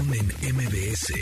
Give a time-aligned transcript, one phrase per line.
[0.00, 1.12] En MBS.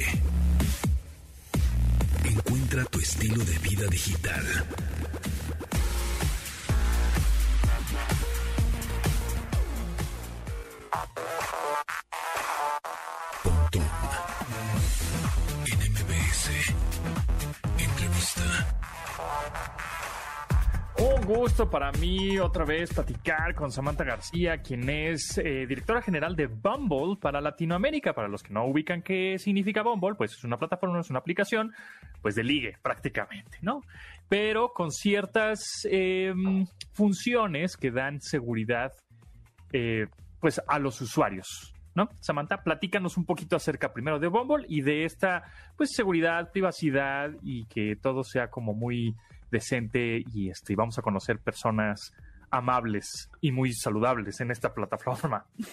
[2.25, 4.45] Encuentra tu estilo de vida digital.
[13.43, 13.83] Pontón
[15.67, 16.88] en MBS.
[21.29, 26.47] Gusto para mí otra vez platicar con Samantha García, quien es eh, directora general de
[26.47, 28.15] Bumble para Latinoamérica.
[28.15, 31.75] Para los que no ubican qué significa Bumble, pues es una plataforma, es una aplicación,
[32.23, 33.83] pues de ligue prácticamente, ¿no?
[34.31, 38.93] Pero con ciertas em, funciones que dan seguridad,
[39.75, 40.07] eh,
[40.41, 41.75] pues a los usuarios.
[41.95, 42.09] ¿No?
[42.21, 45.43] Samantha, platícanos un poquito acerca primero de Bumble y de esta
[45.77, 49.17] pues seguridad, privacidad y que todo sea como muy
[49.51, 52.13] decente y este, vamos a conocer personas
[52.51, 55.47] amables y muy saludables en esta plataforma.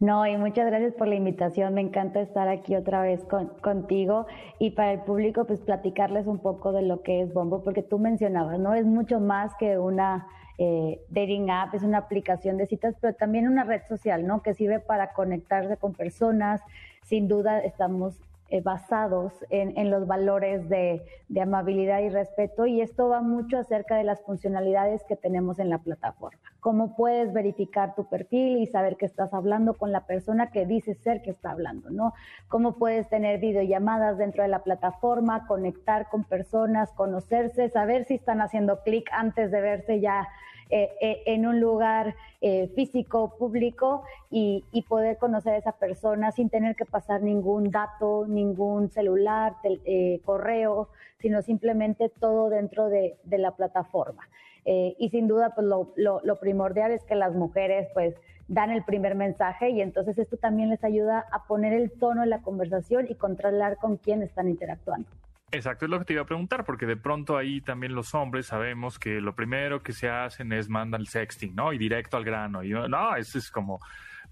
[0.00, 1.74] No, y muchas gracias por la invitación.
[1.74, 4.26] Me encanta estar aquí otra vez con, contigo
[4.58, 8.00] y para el público, pues platicarles un poco de lo que es Bumble, porque tú
[8.00, 8.74] mencionabas, ¿no?
[8.74, 10.26] Es mucho más que una
[10.58, 14.42] eh, dating app, es una aplicación de citas, pero también una red social, ¿no?
[14.42, 16.60] Que sirve para conectarse con personas.
[17.04, 18.16] Sin duda estamos
[18.52, 23.96] eh, basados en, los valores de, de, amabilidad y respeto y esto va mucho acerca
[23.96, 26.38] de las funcionalidades que tenemos en la plataforma.
[26.60, 30.92] Cómo puedes verificar tu perfil y saber que estás hablando con la persona que dice
[30.96, 32.12] ser que está hablando, ¿no?
[32.48, 38.42] Cómo puedes tener videollamadas dentro de la plataforma, conectar con personas, conocerse, saber si están
[38.42, 40.28] haciendo clic antes de verse ya
[40.74, 46.32] eh, eh, en un lugar eh, físico, público, y, y, poder conocer a esa persona
[46.32, 52.88] sin tener que pasar ningún dato, ningún celular, tel, eh, correo, sino simplemente todo dentro
[52.88, 54.26] de, la plataforma.
[54.64, 58.14] y sin duda, pues lo, lo, lo primordial es que las mujeres, pues,
[58.48, 62.30] dan el primer mensaje y entonces esto también les ayuda a poner el tono en
[62.30, 65.08] la conversación y controlar con quién están interactuando.
[65.54, 68.46] Exacto, es lo que te iba a preguntar, porque de pronto ahí también los hombres
[68.46, 71.74] sabemos que lo primero que se hacen es mandan el sexting, ¿no?
[71.74, 72.64] Y directo al grano.
[72.64, 73.78] Y no, eso es como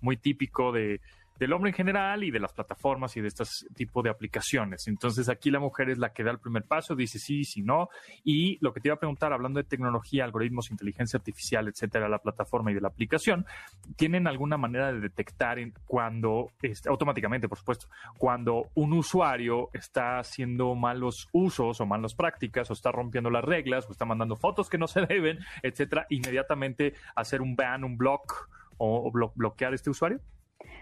[0.01, 1.03] muy típico de,
[1.41, 4.87] del hombre en general y de las plataformas y de este tipo de aplicaciones.
[4.87, 7.89] Entonces aquí la mujer es la que da el primer paso, dice sí, sí, no.
[8.23, 12.19] Y lo que te iba a preguntar, hablando de tecnología, algoritmos, inteligencia artificial, etcétera, la
[12.19, 13.47] plataforma y de la aplicación,
[13.97, 20.19] ¿tienen alguna manera de detectar en cuando, este, automáticamente, por supuesto, cuando un usuario está
[20.19, 24.69] haciendo malos usos o malas prácticas o está rompiendo las reglas o está mandando fotos
[24.69, 29.73] que no se deben, etcétera, inmediatamente hacer un ban, un block o, o blo bloquear
[29.73, 30.21] este usuario?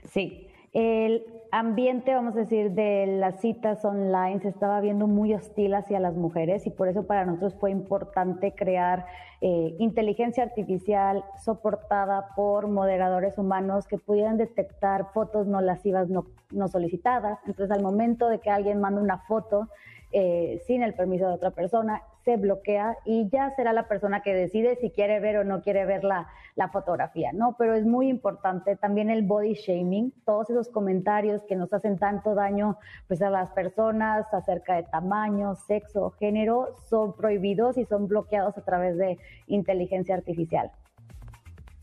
[0.05, 5.75] Sí, el ambiente, vamos a decir, de las citas online se estaba viendo muy hostil
[5.75, 9.07] hacia las mujeres y por eso para nosotros fue importante crear
[9.41, 16.69] eh, inteligencia artificial soportada por moderadores humanos que pudieran detectar fotos no lascivas no, no
[16.69, 17.39] solicitadas.
[17.47, 19.69] Entonces, al momento de que alguien manda una foto,
[20.13, 24.35] eh, sin el permiso de otra persona, se bloquea y ya será la persona que
[24.35, 27.57] decide si quiere ver o no quiere ver la, la, fotografía, ¿no?
[27.59, 32.35] Pero es muy importante también el body shaming, todos esos comentarios que nos hacen tanto
[32.35, 38.59] daño pues a las personas acerca de tamaño, sexo, género, son prohibidos y son bloqueados
[38.59, 40.71] a través de inteligencia artificial.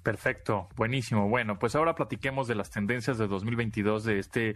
[0.03, 1.27] Perfecto, buenísimo.
[1.27, 4.55] Bueno, pues ahora platiquemos de las tendencias de 2022 de este,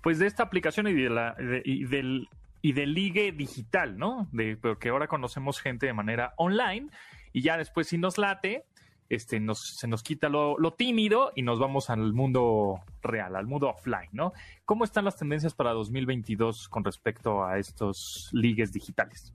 [0.00, 1.34] pues de esta aplicación y, de la,
[1.64, 2.28] y del
[2.64, 4.26] y de ligue digital, ¿no?
[4.32, 6.88] De, porque ahora conocemos gente de manera online
[7.30, 8.64] y ya después si nos late,
[9.10, 13.46] este, nos, se nos quita lo, lo, tímido y nos vamos al mundo real, al
[13.46, 14.32] mundo offline, ¿no?
[14.64, 19.34] ¿Cómo están las tendencias para 2022 con respecto a estos ligues digitales?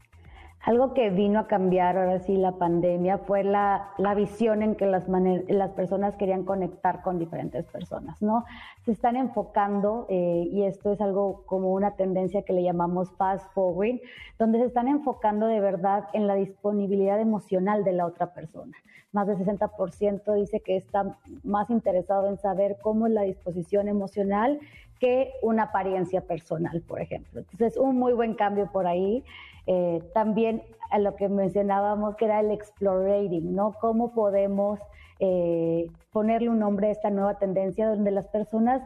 [0.62, 4.86] Algo que vino a cambiar ahora sí la pandemia fue la, la visión en que
[4.86, 8.44] las, las, personas querían conectar con diferentes personas, ¿no?
[8.84, 13.50] Se están enfocando, eh, y esto es algo como una tendencia que le llamamos fast
[13.54, 14.02] forward,
[14.38, 18.76] donde se están enfocando de verdad en la disponibilidad emocional de la otra persona.
[19.12, 24.60] Más del 60% dice que está más interesado en saber cómo es la disposición emocional
[25.00, 27.40] que una apariencia personal, por ejemplo.
[27.40, 29.24] Entonces, un muy buen cambio por ahí.
[29.68, 33.74] Eh, también a lo que mencionábamos que era el explorating, ¿no?
[33.80, 34.80] Cómo podemos
[35.20, 38.82] eh, ponerle un nombre a esta nueva tendencia donde las personas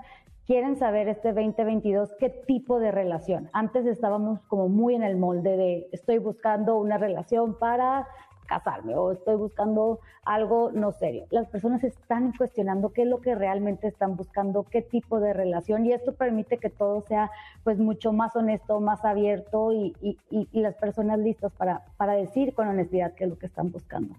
[0.45, 3.49] quieren saber este 2022 qué tipo de relación.
[3.53, 8.07] Antes estábamos como muy en el molde de estoy buscando una relación para
[8.53, 11.25] casarme o estoy buscando algo no serio.
[11.31, 15.85] Las personas están cuestionando qué es lo que realmente están buscando, qué tipo de relación
[15.85, 17.31] y esto permite que todo sea
[17.63, 22.53] pues mucho más honesto, más abierto y, y, y las personas listas para, para decir
[22.53, 24.15] con honestidad qué es lo que están buscando.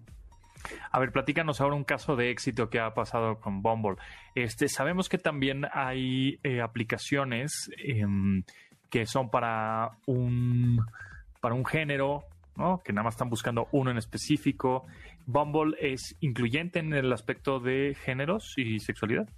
[0.90, 3.96] A ver, platícanos ahora un caso de éxito que ha pasado con Bumble.
[4.34, 8.42] Este, sabemos que también hay eh, aplicaciones em,
[8.90, 10.80] que son para un,
[11.40, 12.24] para un género,
[12.56, 12.80] ¿no?
[12.84, 14.84] que nada más están buscando uno en específico.
[15.26, 19.28] ¿Bumble es incluyente en el aspecto de géneros y sexualidad?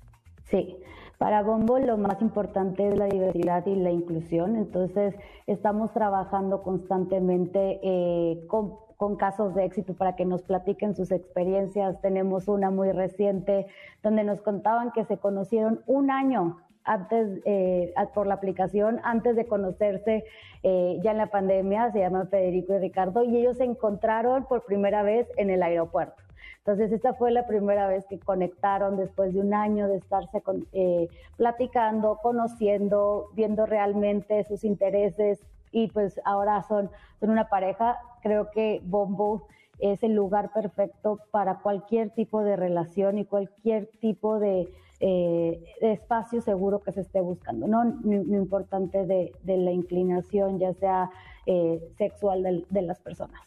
[0.45, 0.77] Sí,
[1.19, 5.15] para Bumble lo más importante es la diversidad y la inclusión, entonces
[5.47, 12.01] estamos trabajando constantemente eh, con con casos de éxito para que nos platiquen sus experiencias.
[12.01, 13.67] Tenemos una muy reciente
[14.03, 19.47] donde nos contaban que se conocieron un año antes eh, por la aplicación, antes de
[19.47, 20.25] conocerse
[20.63, 24.65] eh, ya en la pandemia, se llaman Federico y Ricardo, y ellos se encontraron por
[24.65, 26.23] primera vez en el aeropuerto.
[26.59, 30.43] Entonces, esta fue la primera vez que conectaron después de un año de estarse
[30.73, 35.41] eh, platicando, conociendo, viendo realmente sus intereses
[35.71, 36.91] y pues ahora son,
[37.21, 37.99] son una pareja.
[38.21, 39.47] Creo que Bombo
[39.79, 44.69] es el lugar perfecto para cualquier tipo de relación y cualquier tipo de,
[45.01, 51.11] eh, espacio seguro que se esté buscando, no, no, importante de, la inclinación, ya sea
[51.45, 53.41] eh, sexual de, las personas.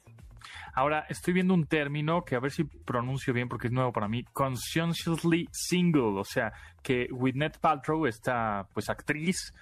[0.76, 4.08] Ahora, estoy viendo un término que a ver si pronuncio bien porque es nuevo para
[4.08, 6.54] mí, conscientiously single, o sea,
[6.84, 9.54] que Gwyneth Paltrow, esta pues actriz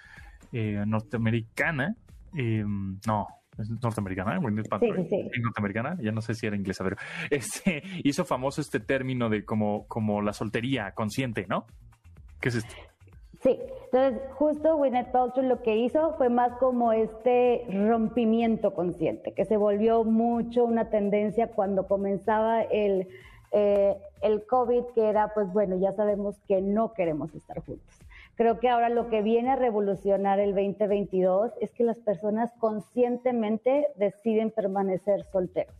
[0.51, 1.95] eh, norteamericana,
[2.33, 3.27] no,
[3.59, 5.39] es norteamericana, ¿eh?
[5.41, 6.97] norteamericana, ya no sé si era inglesa, pero
[7.29, 11.65] este, hizo famoso este término de como, como la soltería consciente, ¿no?
[12.39, 12.73] ¿Qué es esto?
[13.41, 19.45] Sí, entonces justo Gwyneth Paltrow lo que hizo fue más como este rompimiento consciente, que
[19.45, 23.07] se volvió mucho una tendencia cuando comenzaba el,
[23.51, 27.99] eh, el COVID, que era, pues bueno, ya sabemos que no queremos estar juntos.
[28.37, 33.87] Creo que ahora lo que viene a revolucionar el 2022 es que las personas conscientemente
[33.95, 35.75] deciden permanecer solteros.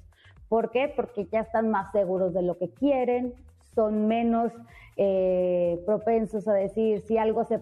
[0.50, 0.92] ¿Por qué?
[0.94, 3.36] Porque ya están más seguros de lo que quieren,
[3.76, 4.52] son menos
[4.96, 7.60] eh, propensos a decir si algo se,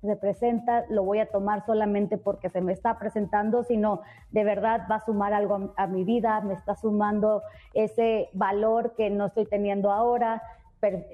[0.00, 4.82] se, presenta, lo voy a tomar solamente porque se me está presentando, sino de verdad
[4.88, 7.42] va a sumar algo a mi vida, me está sumando
[7.74, 10.40] ese valor que no estoy teniendo ahora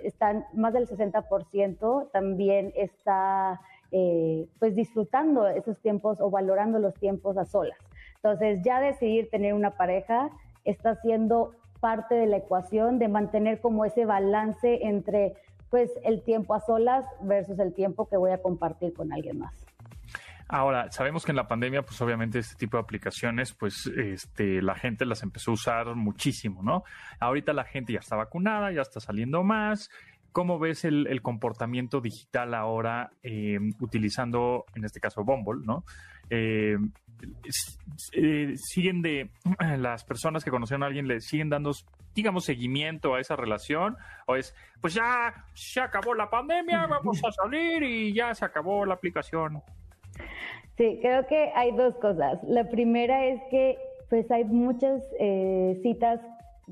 [0.02, 7.36] están más del 60% también está eh, pues disfrutando esos tiempos o valorando los tiempos
[7.36, 7.78] a solas.
[8.16, 10.30] Entonces ya decidir tener una pareja
[10.64, 15.34] está siendo parte de la ecuación de mantener como ese balance entre
[15.70, 19.63] pues el tiempo a solas versus el tiempo que voy a compartir con alguien más.
[20.48, 24.74] Ahora, sabemos que en la pandemia, pues obviamente este tipo de aplicaciones, pues este, la
[24.74, 26.84] gente las empezó a usar muchísimo, ¿no?
[27.18, 29.90] Ahorita la gente ya está vacunada, ya está saliendo más.
[30.32, 35.84] ¿Cómo ves el, comportamiento digital ahora eh, utilizando, en este caso, Bumble, ¿no?
[36.28, 36.76] Eh,
[38.12, 39.30] eh, siguen de
[39.78, 41.72] las personas que conocieron a alguien le siguen dando
[42.14, 47.32] digamos seguimiento a esa relación o es pues ya se acabó la pandemia vamos a
[47.32, 49.62] salir y ya se acabó la aplicación
[50.76, 52.42] Sí, creo que hay dos cosas.
[52.44, 53.78] La primera es que
[54.10, 56.20] pues hay muchas eh, citas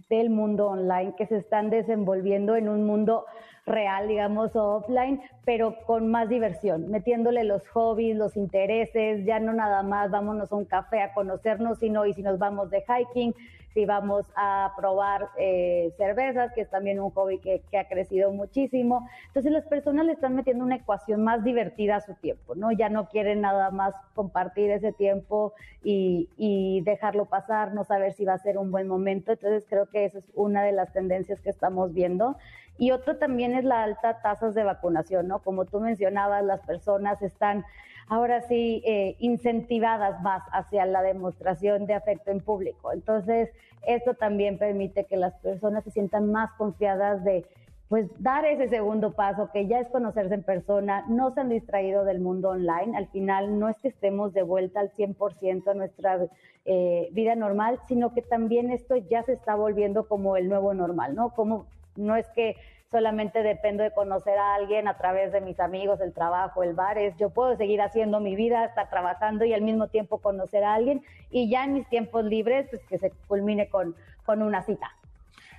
[0.09, 3.27] del mundo online que se están desenvolviendo en un mundo
[3.67, 9.53] real, digamos, o offline, pero con más diversión, metiéndole los hobbies, los intereses, ya no
[9.53, 13.35] nada más vámonos a un café a conocernos, sino y si nos vamos de hiking,
[13.75, 19.09] si vamos a probar eh, cervezas, que es también un hobby que, ha crecido muchísimo.
[19.29, 22.73] Entonces las personas le están metiendo una ecuación más divertida a su tiempo, ¿no?
[22.73, 28.25] Ya no quieren nada más compartir ese tiempo y, y dejarlo pasar, no saber si
[28.25, 29.33] va a ser un buen momento.
[29.33, 32.37] Entonces creo que esa es una de las tendencias que estamos viendo.
[32.79, 35.41] Y otro también es la alta tasas de vacunación, ¿no?
[35.41, 37.65] Como tú mencionabas, las personas están
[38.09, 42.93] ahora sí eh, incentivadas más hacia la demostración de afecto en público.
[42.93, 43.51] Entonces,
[43.87, 47.45] esto también permite que las personas se sientan más confiadas de
[47.93, 52.07] pues dar ese segundo paso, que ya es conocerse en persona, no se han distraído
[52.07, 56.27] del mundo online, al final no es que estemos de vuelta al 100% a nuestra
[56.65, 61.15] eh, vida normal, sino que también esto ya se está volviendo como el nuevo normal,
[61.15, 61.35] ¿no?
[61.35, 62.57] Como no es que
[62.93, 66.99] solamente dependo de conocer a alguien a través de mis amigos, el trabajo, el bar,
[66.99, 70.75] es yo puedo seguir haciendo mi vida, estar trabajando y al mismo tiempo conocer a
[70.75, 74.89] alguien y ya en mis tiempos libres, pues que se culmine con, con una cita.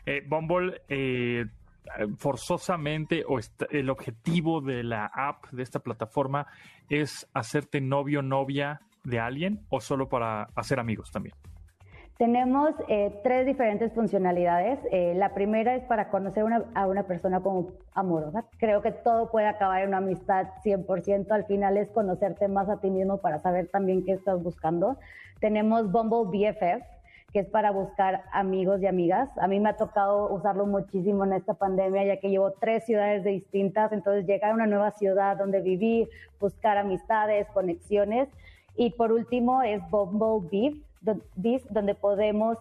[0.05, 1.45] Eh, Bumble, eh,
[2.17, 3.39] forzosamente o
[3.71, 6.47] el objetivo de la app, de esta plataforma,
[6.87, 11.35] es hacerte novio, novia de alguien o solo para hacer amigos también?
[12.17, 14.79] Tenemos eh, tres diferentes funcionalidades.
[14.91, 18.45] Eh, la primera es para conocer a una persona como amorosa.
[18.59, 21.31] Creo que todo puede acabar en una amistad 100%.
[21.31, 24.97] Al final es conocerte más a ti mismo para saber también qué estás buscando.
[25.39, 26.85] Tenemos Bumble BFF,
[27.33, 29.29] que es para buscar amigos y amigas.
[29.39, 33.23] A mí me ha tocado usarlo muchísimo en esta pandemia, ya que llevo tres ciudades
[33.23, 36.07] distintas, entonces llegar a una nueva ciudad donde vivir,
[36.39, 38.29] buscar amistades, conexiones.
[38.75, 42.57] Y por último es Bumble Beef, donde podemos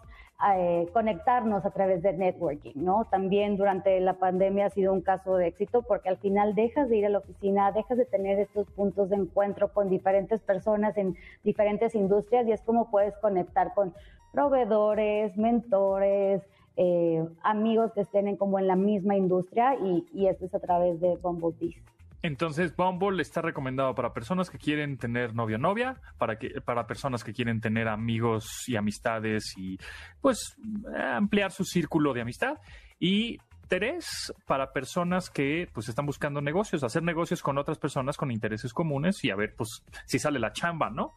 [0.56, 3.06] eh, conectarnos a través de networking, ¿no?
[3.10, 6.96] También durante la pandemia ha sido un caso de éxito porque al final dejas de
[6.96, 11.16] ir a la oficina, dejas de tener estos puntos de encuentro con diferentes personas en
[11.44, 13.94] diferentes industrias y es como puedes conectar con
[14.32, 16.42] proveedores, mentores,
[16.76, 21.00] eh, amigos que estén en, como en la misma industria y, esto es a través
[21.00, 21.76] de Bumblebees.
[22.22, 26.86] Entonces, Bumble está recomendado para personas que quieren tener novio o novia, para, que, para
[26.86, 29.78] personas que quieren tener amigos y amistades y,
[30.20, 30.56] pues,
[30.96, 32.58] ampliar su círculo de amistad.
[33.00, 38.30] Y tres, para personas que, pues, están buscando negocios, hacer negocios con otras personas con
[38.30, 41.14] intereses comunes y a ver, pues, si sale la chamba, ¿no?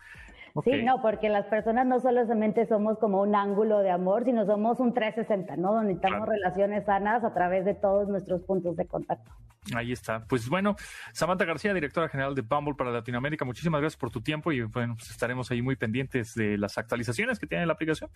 [0.64, 4.80] Sí, no, porque las personas no solamente somos como un ángulo de amor, sino somos
[4.80, 5.74] un 360, ¿no?
[5.74, 9.32] Donde estamos relaciones sanas a través de todos nuestros puntos de contacto.
[9.76, 10.24] Ahí está.
[10.28, 10.76] Pues bueno,
[11.12, 14.96] Samantha García, directora general de Bumble para Latinoamérica, muchísimas gracias por tu tiempo y bueno,
[14.96, 18.10] pues estaremos ahí muy pendientes de las actualizaciones que tiene la aplicación.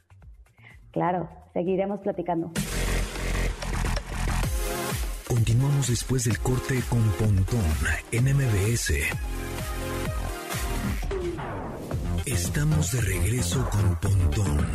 [0.91, 2.51] Claro, seguiremos platicando.
[5.27, 7.62] Continuamos después del corte con Pontón
[8.12, 9.38] en MBS.
[12.50, 14.68] Estamos de regreso con Pontón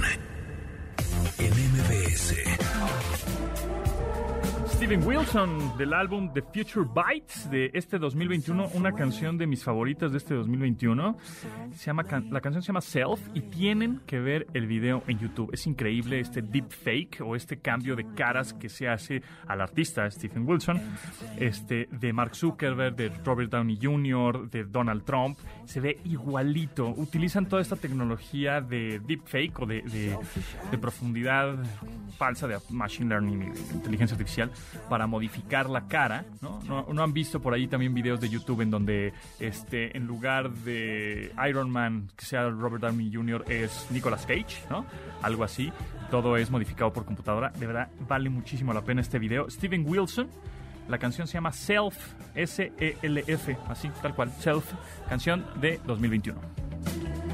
[1.38, 2.34] en MBS.
[4.84, 10.12] Steven Wilson del álbum The Future Bites de este 2021, una canción de mis favoritas
[10.12, 11.16] de este 2021.
[11.72, 15.48] Se llama, la canción se llama Self y tienen que ver el video en YouTube.
[15.54, 20.10] Es increíble este deep fake o este cambio de caras que se hace al artista
[20.10, 20.78] Stephen Wilson,
[21.38, 25.38] este, de Mark Zuckerberg, de Robert Downey Jr., de Donald Trump.
[25.64, 26.90] Se ve igualito.
[26.90, 30.14] Utilizan toda esta tecnología de deep fake o de,
[30.78, 31.56] profundidad
[32.18, 34.50] falsa de machine learning inteligencia artificial
[34.88, 36.60] para modificar la cara, ¿no?
[36.92, 37.02] ¿no?
[37.02, 41.70] han visto por ahí también videos de YouTube en donde este, en lugar de Iron
[41.70, 44.84] Man, que sea Robert Downey Jr., es Nicolas Cage, ¿no?
[45.22, 45.72] Algo así.
[46.10, 47.50] Todo es modificado por computadora.
[47.50, 49.48] De verdad, vale muchísimo la pena este video.
[49.50, 50.28] Steven Wilson.
[50.88, 51.96] La canción se llama Self,
[52.34, 54.70] S-E-L-F, así, tal cual, Self,
[55.08, 57.33] canción de 2021.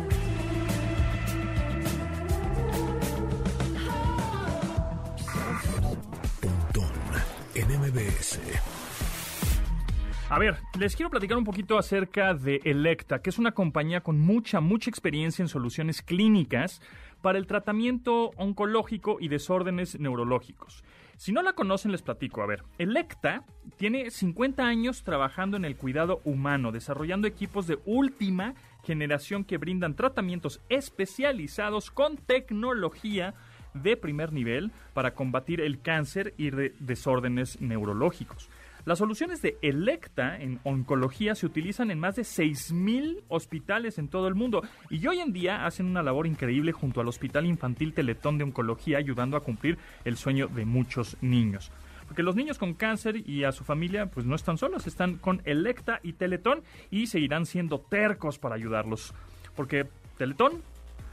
[10.30, 14.20] A ver, les quiero platicar un poquito acerca de Electa, que es una compañía con
[14.20, 16.80] mucha, mucha experiencia en soluciones clínicas
[17.20, 20.84] para el tratamiento oncológico y desórdenes neurológicos.
[21.16, 22.42] Si no la conocen, les platico.
[22.42, 23.44] A ver, Electa
[23.76, 29.96] tiene 50 años trabajando en el cuidado humano, desarrollando equipos de última generación que brindan
[29.96, 33.34] tratamientos especializados con tecnología
[33.74, 38.48] de primer nivel para combatir el cáncer y desórdenes neurológicos.
[38.86, 44.26] Las soluciones de Electa en oncología se utilizan en más de 6.000 hospitales en todo
[44.26, 48.38] el mundo y hoy en día hacen una labor increíble junto al Hospital Infantil Teletón
[48.38, 51.70] de Oncología ayudando a cumplir el sueño de muchos niños.
[52.06, 55.42] Porque los niños con cáncer y a su familia pues no están solos, están con
[55.44, 59.14] Electa y Teletón y seguirán siendo tercos para ayudarlos.
[59.54, 59.86] Porque
[60.16, 60.62] Teletón,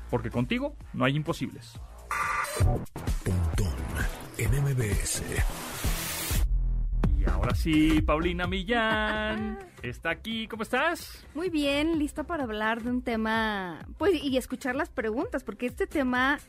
[0.10, 1.80] porque contigo no hay imposibles.
[3.24, 3.76] Pontón
[4.38, 5.24] en MBS.
[7.20, 10.48] Y ahora sí, Paulina Millán está aquí.
[10.48, 11.26] ¿Cómo estás?
[11.34, 15.88] Muy bien, lista para hablar de un tema, pues, y escuchar las preguntas, porque este
[15.88, 16.40] tema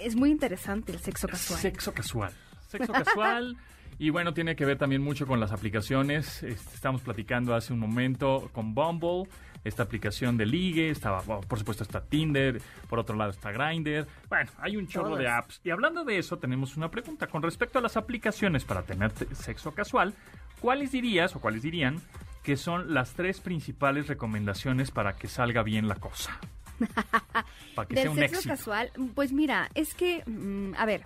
[0.00, 1.60] es muy interesante, el sexo casual.
[1.60, 2.32] Sexo casual.
[2.68, 3.56] Sexo casual.
[3.98, 6.42] Y bueno, tiene que ver también mucho con las aplicaciones.
[6.42, 9.24] Este, estamos platicando hace un momento con Bumble
[9.64, 14.06] esta aplicación de ligue, estaba, por supuesto está Tinder, por otro lado está Grindr.
[14.28, 15.60] Bueno, hay un chorro de apps.
[15.64, 17.26] Y hablando de eso, tenemos una pregunta.
[17.26, 20.14] Con respecto a las aplicaciones para tener sexo casual,
[20.60, 22.00] ¿cuáles dirías o cuáles dirían
[22.42, 26.38] que son las tres principales recomendaciones para que salga bien la cosa?
[27.74, 31.02] para que sea un sexo casual, pues mira, es que, mm, a ver,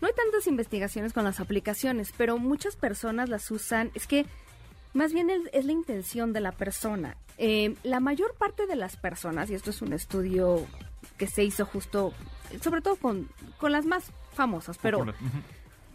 [0.00, 3.90] no hay tantas investigaciones con las aplicaciones, pero muchas personas las usan.
[3.94, 4.26] Es que
[4.92, 7.16] más bien es, la intención de la persona.
[7.38, 10.66] Eh, la mayor parte de las personas, y esto es un estudio
[11.16, 12.12] que se hizo justo,
[12.60, 13.28] sobre todo con,
[13.58, 15.06] con las más famosas, pero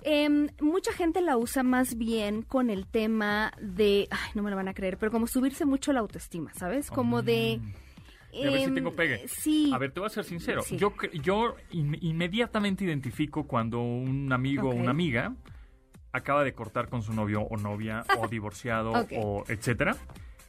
[0.03, 4.55] em, mucha gente la usa más bien con el tema de, ay, no me lo
[4.55, 6.89] van a creer, pero como subirse mucho la autoestima, ¿sabes?
[6.89, 7.59] Como de...
[8.33, 9.27] a ver si tengo em, pegue.
[9.27, 9.71] Sí.
[9.73, 10.63] A ver, te voy a ser sincero.
[10.71, 15.35] Yo, yo inmediatamente identifico cuando un amigo o una amiga
[16.15, 19.95] acaba de cortar con su novio o novia o divorciado o etcétera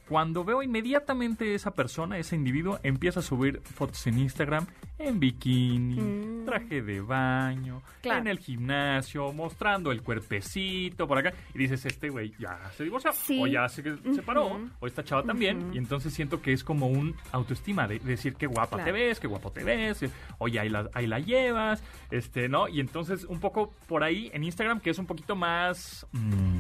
[0.09, 4.67] cuando veo inmediatamente esa persona, ese individuo, empieza a subir fotos en Instagram
[4.99, 6.45] en bikini, mm.
[6.47, 11.35] traje de baño, en el gimnasio, mostrando el cuerpecito por acá.
[11.55, 13.11] Y dices, este güey ya se divorció,
[13.41, 13.83] o ya se
[14.15, 15.71] separó, o esta chava también.
[15.75, 19.27] Y entonces siento que es como un autoestima de, decir qué guapa te ves, qué
[19.27, 20.05] guapo te ves,
[20.39, 22.69] oye, ahí la, ahí la llevas, este, ¿no?
[22.69, 26.07] Y entonces un poco por ahí en Instagram, que es un poquito más...
[26.13, 26.56] Mm,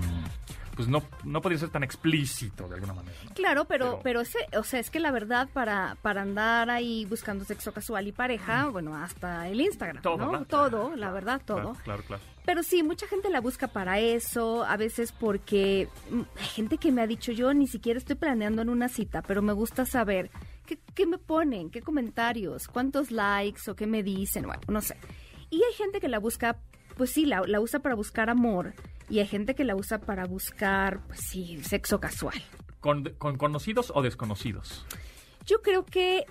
[0.76, 3.16] pues no, no podría ser tan explícito de alguna manera.
[3.34, 7.46] Claro, pero, pero, ese, o sea, es que la verdad para, para andar ahí buscando
[7.46, 10.44] sexo casual y pareja, bueno, hasta el Instagram, todo, ¿no?
[10.44, 11.74] Todo, la verdad, todo.
[11.82, 16.46] Claro, claro, Pero sí, mucha gente la busca para eso, a veces porque mm, hay
[16.46, 19.54] gente que me ha dicho, yo ni siquiera estoy planeando en una cita, pero me
[19.54, 20.30] gusta saber
[20.66, 24.98] qué, qué me ponen, qué comentarios, cuántos likes o qué me dicen, bueno, no sé.
[25.48, 26.58] Y hay gente que la busca,
[26.98, 28.74] pues sí, la, la usa para buscar amor
[29.08, 32.42] y hay gente que la usa para buscar, pues sí, sexo casual.
[32.80, 34.84] ¿Con, conocidos o desconocidos?
[35.44, 36.24] Yo creo que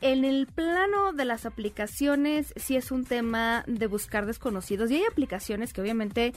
[0.00, 5.04] en el plano de las aplicaciones sí es un tema de buscar desconocidos y hay
[5.04, 6.32] aplicaciones que obviamente,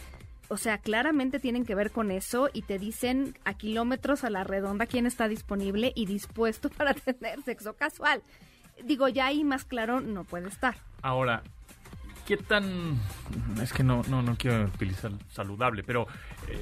[0.47, 4.43] o sea, claramente tienen que ver con eso y te dicen a kilómetros a la
[4.43, 8.21] redonda quién está disponible y dispuesto para tener sexo casual.
[8.83, 10.77] Digo, ya ahí más claro no puede estar.
[11.01, 11.43] Ahora,
[12.29, 12.95] ¿qué tan...
[13.59, 16.05] Es que no, no, no quiero utilizar saludable, pero...
[16.47, 16.59] Eh,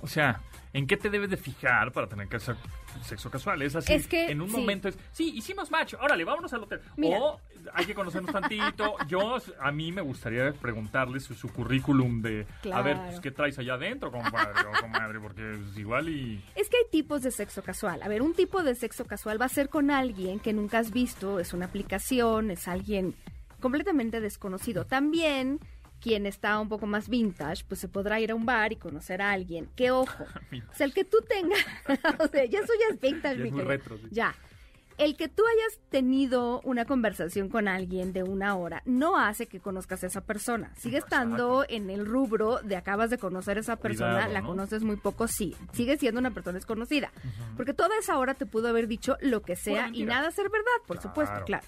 [0.00, 0.40] o sea,
[0.72, 2.56] ¿en qué te debes de fijar para tener que hacer
[3.02, 3.60] sexo casual?
[3.60, 6.80] Es así, es que, en un momento es, sí, hicimos match, órale, vámonos al hotel.
[7.02, 7.38] O
[7.74, 8.96] hay que conocernos tantito.
[9.06, 13.74] Yo, a mí me gustaría preguntarles su, currículum de, a ver, pues, ¿qué traes allá
[13.74, 15.20] adentro, compadre o comadre?
[15.20, 16.42] Porque es igual y...
[16.54, 18.02] Es que hay tipos de sexo casual.
[18.02, 20.92] A ver, un tipo de sexo casual va a ser con alguien que nunca has
[20.92, 23.14] visto, es una aplicación, es alguien
[23.64, 24.84] completamente desconocido.
[24.84, 25.58] También
[25.98, 29.22] quien está un poco más vintage, pues se podrá ir a un bar y conocer
[29.22, 29.70] a alguien.
[29.74, 30.24] ¡Qué ojo!
[30.70, 31.64] o sea, el que tú tengas,
[32.20, 33.50] o sea, ya eso ya es vintage, mi
[34.10, 34.34] Ya.
[34.98, 39.60] El que tú hayas tenido una conversación con alguien de una hora no hace que
[39.60, 40.72] conozcas a esa persona.
[40.76, 44.96] Sigue estando en el rubro de acabas de conocer a esa persona, la conoces muy
[44.96, 45.56] poco, sí.
[45.72, 47.10] Sigue siendo una persona desconocida.
[47.56, 50.86] Porque toda esa hora te pudo haber dicho lo que sea y nada ser verdad,
[50.86, 51.64] por supuesto, claro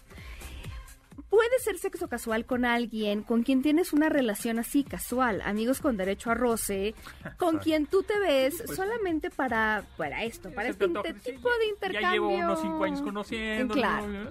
[1.29, 5.97] puede ser sexo casual con alguien con quien tienes una relación así casual, amigos con
[5.97, 6.95] derecho a roce,
[7.37, 12.01] con quien tú te ves pues solamente para, para esto, para este tipo de intercambio.
[12.01, 13.75] Ya llevo unos cinco años conociendo.
[13.75, 14.31] Claro.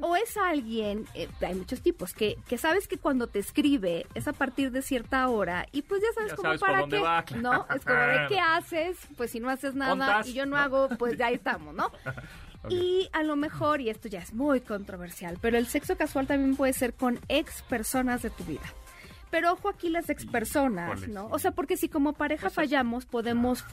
[0.00, 4.28] O es alguien, eh, hay muchos tipos, que, que sabes que cuando te escribe es
[4.28, 6.86] a partir de cierta hora y pues ya sabes como para
[7.24, 7.66] qué, ¿no?
[7.74, 11.16] Es como de qué haces, pues si no haces nada y yo no hago, pues
[11.16, 11.90] ya estamos, ¿no?
[12.68, 16.56] Y a lo mejor, y esto ya es muy controversial, pero el sexo casual también
[16.56, 18.62] puede ser con ex personas de tu vida.
[19.30, 21.26] Pero ojo aquí las ex personas, ¿no?
[21.26, 23.64] O sea, porque si como pareja fallamos, podemos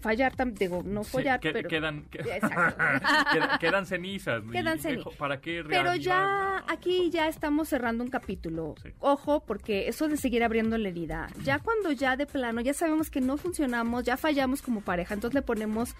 [0.00, 1.68] fallar, digo, no fallar, pero...
[1.68, 2.04] Quedan,
[3.60, 4.42] quedan, cenizas.
[4.50, 5.14] Quedan cenizas.
[5.16, 8.74] ¿Para qué Pero ya aquí ya estamos cerrando un capítulo.
[9.00, 13.10] Ojo, porque eso de seguir abriendo la herida, ya cuando ya de plano, ya sabemos
[13.10, 15.94] que no funcionamos, ya fallamos como pareja, entonces le ponemos,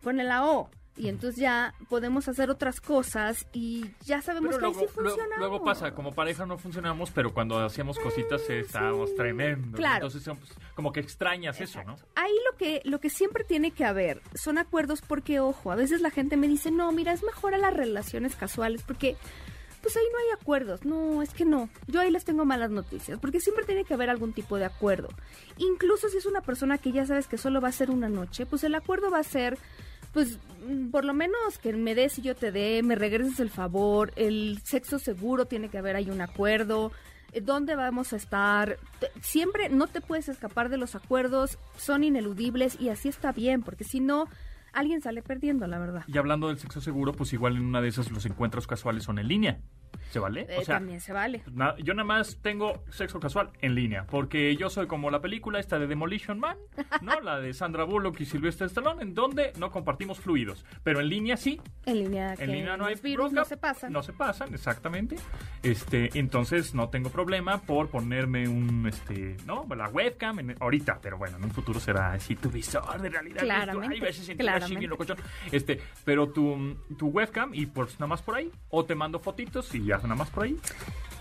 [0.00, 4.80] pone la O y entonces ya podemos hacer otras cosas y ya sabemos que luego,
[4.80, 5.38] sí funcionamos.
[5.38, 9.78] Luego pasa, como pareja no funcionamos, pero cuando hacíamos cositas eh, estábamos tremendo.
[9.78, 10.06] Claro.
[10.06, 11.96] Entonces pues, como que extrañas eso, ¿no?
[12.16, 16.02] Ahí lo que, lo que siempre tiene que haber son acuerdos porque, ojo, a veces
[16.02, 19.16] la gente me dice, no, mira, es mejor a las relaciones casuales porque
[19.80, 20.84] pues ahí no hay acuerdos.
[20.84, 21.70] No, es que no.
[21.86, 25.08] Yo ahí les tengo malas noticias, porque siempre tiene que haber algún tipo de acuerdo.
[25.56, 28.44] Incluso si es una persona que ya sabes que solo va a ser una noche,
[28.44, 29.58] pues el acuerdo va a ser
[30.12, 33.50] pues mm, por lo menos que me des y yo te dé, me regreses el
[33.50, 36.92] favor, el sexo seguro tiene que haber ahí un acuerdo,
[37.32, 38.78] eh, dónde vamos a estar,
[39.20, 43.84] siempre no te puedes escapar de los acuerdos, son ineludibles y así está bien, porque
[43.84, 44.28] si no
[44.72, 46.04] alguien sale perdiendo, la verdad.
[46.06, 49.18] Y hablando del sexo seguro, pues igual en una de esas los encuentros casuales son
[49.18, 49.60] en línea.
[50.10, 50.42] ¿Se vale?
[50.42, 51.42] o eh, sea, también se vale.
[51.78, 55.78] yo nada más tengo sexo casual en línea, porque yo soy como la película esta
[55.78, 56.56] de Demolition Man,
[57.02, 57.20] ¿no?
[57.20, 61.36] la de Sandra Bullock y Sylvester Stallone, en donde no compartimos fluidos, pero en línea
[61.36, 61.60] sí.
[61.86, 63.92] En línea, en línea no hay virus, no se pasan.
[63.92, 65.16] No se pasan, exactamente.
[65.62, 69.66] Este, entonces no tengo problema por ponerme un, este, ¿no?
[69.76, 73.42] La webcam ahorita, pero bueno, en un futuro será así tu visor de realidad.
[73.42, 73.94] Claramente.
[73.94, 74.92] Hay veces bien
[75.50, 79.74] Este, pero tu, tu webcam y pues nada más por ahí, o te mando fotitos
[79.74, 80.56] y ya nada más por ahí.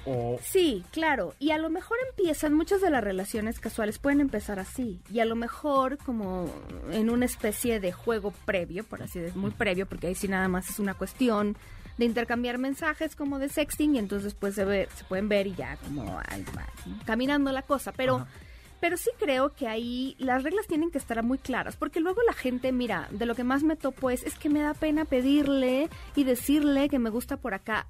[0.06, 0.40] O...
[0.42, 1.36] Sí, claro.
[1.40, 5.02] Y a lo mejor empiezan, muchas de las relaciones casuales pueden empezar así.
[5.12, 6.50] Y a lo mejor como
[6.92, 10.48] en una especie de juego previo, por así decirlo, muy previo, porque ahí sí nada
[10.48, 11.58] más es una cuestión
[11.98, 15.56] de intercambiar mensajes como de sexting y entonces pues se, ve, se pueden ver y
[15.56, 16.20] ya como
[17.06, 17.92] caminando la cosa.
[17.92, 18.26] Pero
[18.80, 22.32] Pero sí creo que ahí las reglas tienen que estar muy claras, porque luego la
[22.32, 25.90] gente, mira, de lo que más me topo es, es que me da pena pedirle
[26.16, 27.88] y decirle que me gusta por acá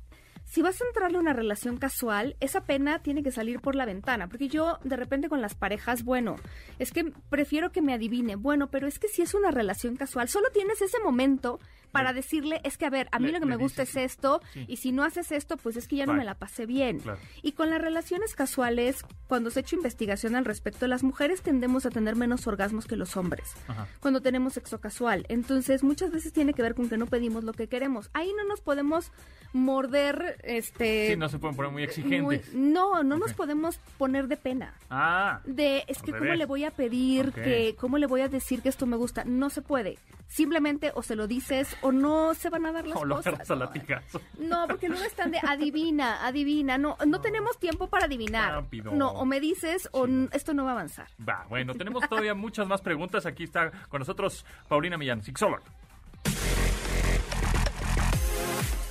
[0.50, 3.86] si vas a entrarle a una relación casual, esa pena tiene que salir por la
[3.86, 6.38] ventana, porque yo de repente con las parejas, bueno,
[6.80, 10.28] es que prefiero que me adivine, bueno, pero es que si es una relación casual,
[10.28, 11.60] solo tienes ese momento
[11.92, 14.78] para decirle, es que a ver, a mí lo que me gusta es esto, y
[14.78, 17.02] si no haces esto, pues es que ya no me la pasé bien.
[17.42, 21.86] Y con las relaciones casuales, cuando se ha hecho investigación al respecto, las mujeres tendemos
[21.86, 23.56] a tener menos orgasmos que los hombres
[24.00, 25.26] cuando tenemos sexo casual.
[25.30, 28.10] Entonces, muchas veces tiene que ver con que no pedimos lo que queremos.
[28.14, 29.12] Ahí no nos podemos
[29.54, 31.10] morder, este...
[31.10, 32.54] Sí, no se pueden poner muy exigentes.
[32.54, 34.74] no, no nos podemos poner de pena.
[34.90, 35.42] Ah.
[35.46, 38.70] De, es que cómo le voy a pedir, que cómo le voy a decir que
[38.70, 39.24] esto me gusta.
[39.26, 39.98] No se puede.
[40.28, 43.50] Simplemente o se lo dices o no se van a dar las o cosas.
[43.50, 43.60] a no.
[43.62, 44.22] latigazo.
[44.38, 46.78] no, porque luego están de adivina, adivina.
[46.78, 48.54] No, no tenemos tiempo para adivinar.
[48.54, 48.92] Rápido.
[48.92, 51.08] No, o me dices o esto no va a avanzar.
[51.28, 53.26] Va, bueno, tenemos todavía muchas más preguntas.
[53.26, 55.64] Aquí está con nosotros Paulina Millán, sexóloga.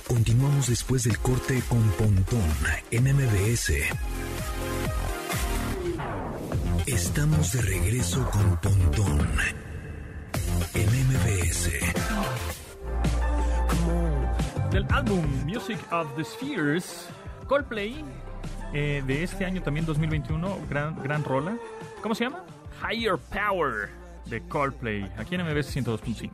[0.07, 2.41] Continuamos después del corte con Pontón
[2.89, 3.73] en MBS.
[6.87, 9.29] Estamos de regreso con Pontón
[10.73, 11.69] en MBS.
[14.71, 17.09] Del álbum Music of the Spheres,
[17.47, 18.05] Coldplay,
[18.71, 21.57] eh, de este año también 2021, gran, gran rola.
[22.03, 22.43] ¿Cómo se llama?
[22.83, 23.89] Higher Power
[24.25, 26.31] de Coldplay, aquí en MBS 102.5.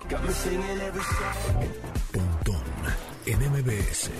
[2.12, 2.64] Pontón
[3.26, 4.12] en MBS.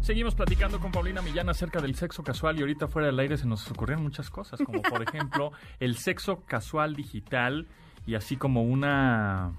[0.00, 3.46] Seguimos platicando con Paulina Millán acerca del sexo casual y ahorita fuera del aire se
[3.46, 7.68] nos ocurrieron muchas cosas, como por ejemplo el sexo casual digital
[8.06, 9.52] y así como una...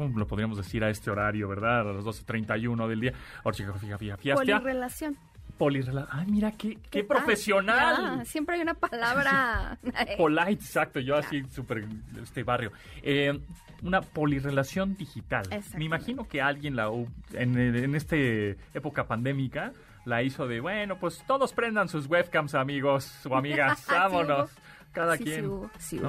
[0.00, 1.80] ¿Cómo lo podríamos decir a este horario, verdad?
[1.82, 3.12] A las 12.31 del día.
[3.42, 5.18] Polirrelación.
[5.58, 6.08] Polirrelación.
[6.10, 8.24] Ay, mira, qué, qué profesional.
[8.24, 9.78] siempre hay una palabra.
[10.16, 11.00] Polite, exacto.
[11.00, 11.84] Yo así, súper,
[12.22, 12.72] este barrio.
[13.02, 13.38] Eh,
[13.82, 15.46] una polirrelación digital.
[15.76, 16.90] Me imagino que alguien la
[17.34, 19.74] en, en esta época pandémica
[20.06, 24.50] la hizo de, bueno, pues todos prendan sus webcams, amigos o amigas, vámonos.
[24.92, 25.50] Cada quien.
[25.78, 26.00] Sí,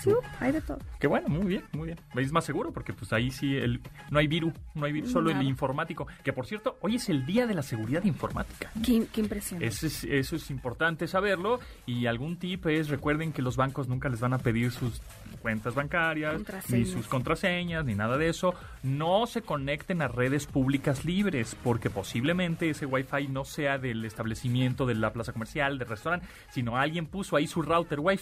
[0.00, 0.78] Sí, hay de todo.
[0.98, 2.00] Qué bueno, muy bien, muy bien.
[2.16, 5.30] Es más seguro porque pues ahí sí el, no hay virus, no hay virus, solo
[5.30, 6.06] el informático.
[6.24, 8.70] Que por cierto, hoy es el día de la seguridad informática.
[8.84, 9.62] Qué, qué impresión.
[9.62, 11.60] Eso es, eso es importante saberlo.
[11.86, 15.00] Y algún tip es, recuerden que los bancos nunca les van a pedir sus
[15.40, 18.54] cuentas bancarias, ni sus contraseñas, ni nada de eso.
[18.82, 24.86] No se conecten a redes públicas libres, porque posiblemente ese Wi-Fi no sea del establecimiento,
[24.86, 28.21] de la plaza comercial, del restaurante, sino alguien puso ahí su router Wi-Fi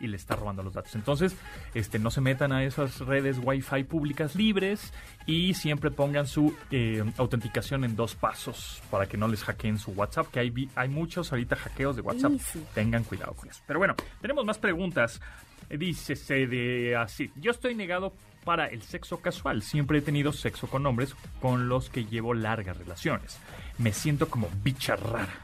[0.00, 0.94] y le está robando los datos.
[0.94, 1.36] Entonces,
[1.74, 4.92] este, no se metan a esas redes Wi-Fi públicas libres
[5.26, 9.92] y siempre pongan su eh, autenticación en dos pasos para que no les hackeen su
[9.92, 12.32] WhatsApp, que hay, hay muchos ahorita hackeos de WhatsApp.
[12.74, 13.60] Tengan cuidado con eso.
[13.66, 15.20] Pero bueno, tenemos más preguntas.
[15.68, 16.14] Dice
[16.46, 18.12] de así, yo estoy negado
[18.44, 19.62] para el sexo casual.
[19.62, 23.38] Siempre he tenido sexo con hombres con los que llevo largas relaciones.
[23.78, 25.34] Me siento como bicha rara.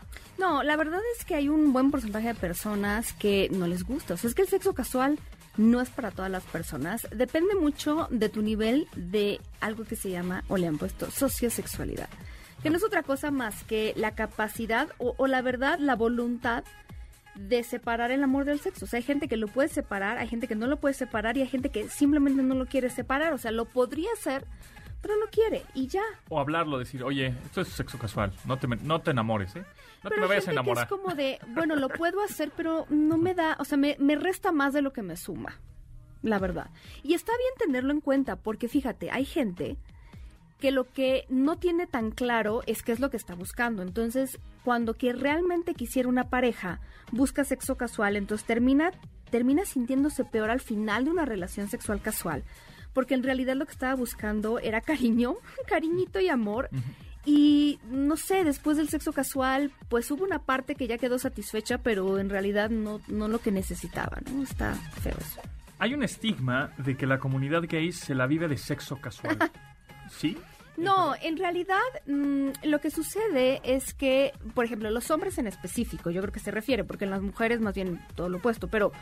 [0.40, 4.14] No, la verdad es que hay un buen porcentaje de personas que no les gusta.
[4.14, 5.18] O sea, es que el sexo casual
[5.59, 7.07] no es para todas las personas.
[7.14, 12.09] Depende mucho de tu nivel de algo que se llama, o le han puesto, sociosexualidad.
[12.62, 16.64] Que no es otra cosa más que la capacidad o, o la verdad, la voluntad
[17.35, 18.87] de separar el amor del sexo.
[18.87, 21.37] O sea, hay gente que lo puede separar, hay gente que no lo puede separar
[21.37, 23.35] y hay gente que simplemente no lo quiere separar.
[23.35, 24.46] O sea, lo podría hacer,
[25.00, 26.02] pero no quiere y ya.
[26.28, 29.64] O hablarlo, decir, oye, esto es sexo casual, no te, no te enamores, ¿eh?
[30.02, 30.84] No te me vayas a enamorar.
[30.84, 34.16] es como de, bueno, lo puedo hacer, pero no me da, o sea, me, me
[34.16, 35.60] resta más de lo que me suma,
[36.22, 36.70] la verdad.
[37.02, 39.76] Y está bien tenerlo en cuenta, porque fíjate, hay gente
[40.60, 43.82] que lo que no tiene tan claro es qué es lo que está buscando.
[43.82, 48.92] Entonces, cuando que realmente quisiera una pareja, busca sexo casual, entonces termina,
[49.30, 52.44] termina sintiéndose peor al final de una relación sexual casual.
[52.92, 56.68] Porque en realidad lo que estaba buscando era cariño, cariñito y amor.
[57.24, 61.79] Y no sé, después del sexo casual, pues hubo una parte que ya quedó satisfecha,
[61.79, 64.42] pero en realidad no, no lo que necesitaba, ¿no?
[64.42, 65.40] Está feo eso.
[65.79, 69.38] Hay un estigma de que la comunidad gay se la vive de sexo casual.
[70.11, 70.37] ¿Sí?
[70.76, 76.11] No, en realidad mmm, lo que sucede es que, por ejemplo, los hombres en específico,
[76.11, 78.92] yo creo que se refiere, porque en las mujeres más bien todo lo opuesto, pero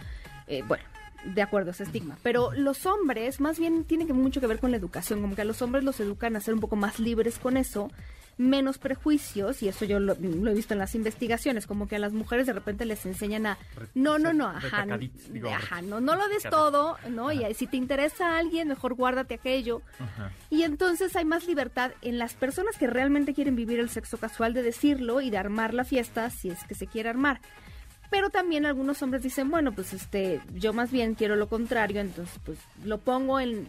[0.48, 0.84] eh, bueno,
[1.24, 2.16] de acuerdo, ese estigma.
[2.22, 5.42] Pero los hombres más bien tienen que mucho que ver con la educación, como que
[5.42, 7.90] a los hombres los educan a ser un poco más libres con eso
[8.38, 11.98] menos prejuicios, y eso yo lo, lo, he visto en las investigaciones, como que a
[11.98, 13.58] las mujeres de repente les enseñan a,
[13.94, 14.96] no, no, no, ajá, no,
[15.50, 17.30] ajá, no, no lo des todo, ¿no?
[17.30, 17.50] Ajá.
[17.50, 19.82] Y si te interesa a alguien, mejor guárdate aquello.
[19.98, 20.30] Ajá.
[20.50, 24.54] Y entonces hay más libertad en las personas que realmente quieren vivir el sexo casual
[24.54, 27.40] de decirlo y de armar la fiesta si es que se quiere armar.
[28.10, 32.38] Pero también algunos hombres dicen, bueno, pues este, yo más bien quiero lo contrario, entonces
[32.44, 33.68] pues lo pongo en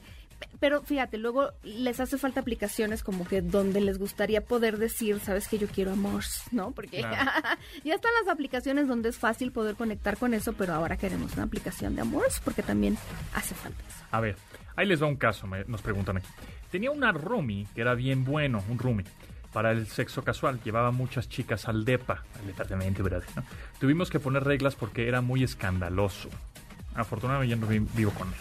[0.59, 5.47] pero fíjate, luego les hace falta aplicaciones como que donde les gustaría poder decir, sabes
[5.47, 6.71] que yo quiero amor, ¿no?
[6.71, 7.01] Porque
[7.83, 11.43] ya están las aplicaciones donde es fácil poder conectar con eso, pero ahora queremos una
[11.43, 12.97] aplicación de amor porque también
[13.33, 14.05] hace falta eso.
[14.11, 14.35] A ver,
[14.75, 16.27] ahí les va un caso, nos preguntan aquí.
[16.71, 19.05] Tenía una roomie que era bien bueno, un roomie
[19.53, 20.59] para el sexo casual.
[20.63, 23.23] Llevaba muchas chicas al DEPA, al departamento, ¿verdad?
[23.79, 26.29] Tuvimos que poner reglas porque era muy escandaloso.
[26.95, 28.33] Afortunadamente ya no vivo con él.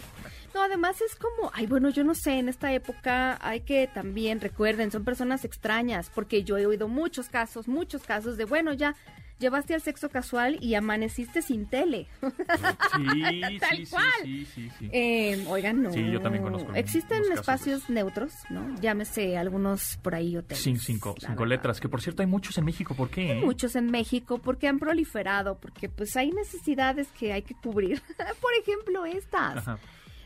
[0.53, 4.41] No, además es como, ay, bueno, yo no sé, en esta época hay que también,
[4.41, 8.95] recuerden, son personas extrañas, porque yo he oído muchos casos, muchos casos de, bueno, ya
[9.39, 12.07] llevaste al sexo casual y amaneciste sin tele.
[12.95, 14.03] Sí, Tal sí, cual.
[14.23, 15.91] sí, sí, sí, eh, oigan, no.
[15.91, 16.73] Sí, yo también conozco.
[16.73, 18.75] Existen espacios neutros, ¿no?
[18.81, 20.63] Llámese algunos por ahí hoteles.
[20.63, 23.31] Sin cinco, cinco letras, que por cierto hay muchos en México, ¿por qué?
[23.33, 28.01] Hay muchos en México porque han proliferado, porque pues hay necesidades que hay que cubrir.
[28.41, 29.57] por ejemplo, estas.
[29.57, 29.79] Ajá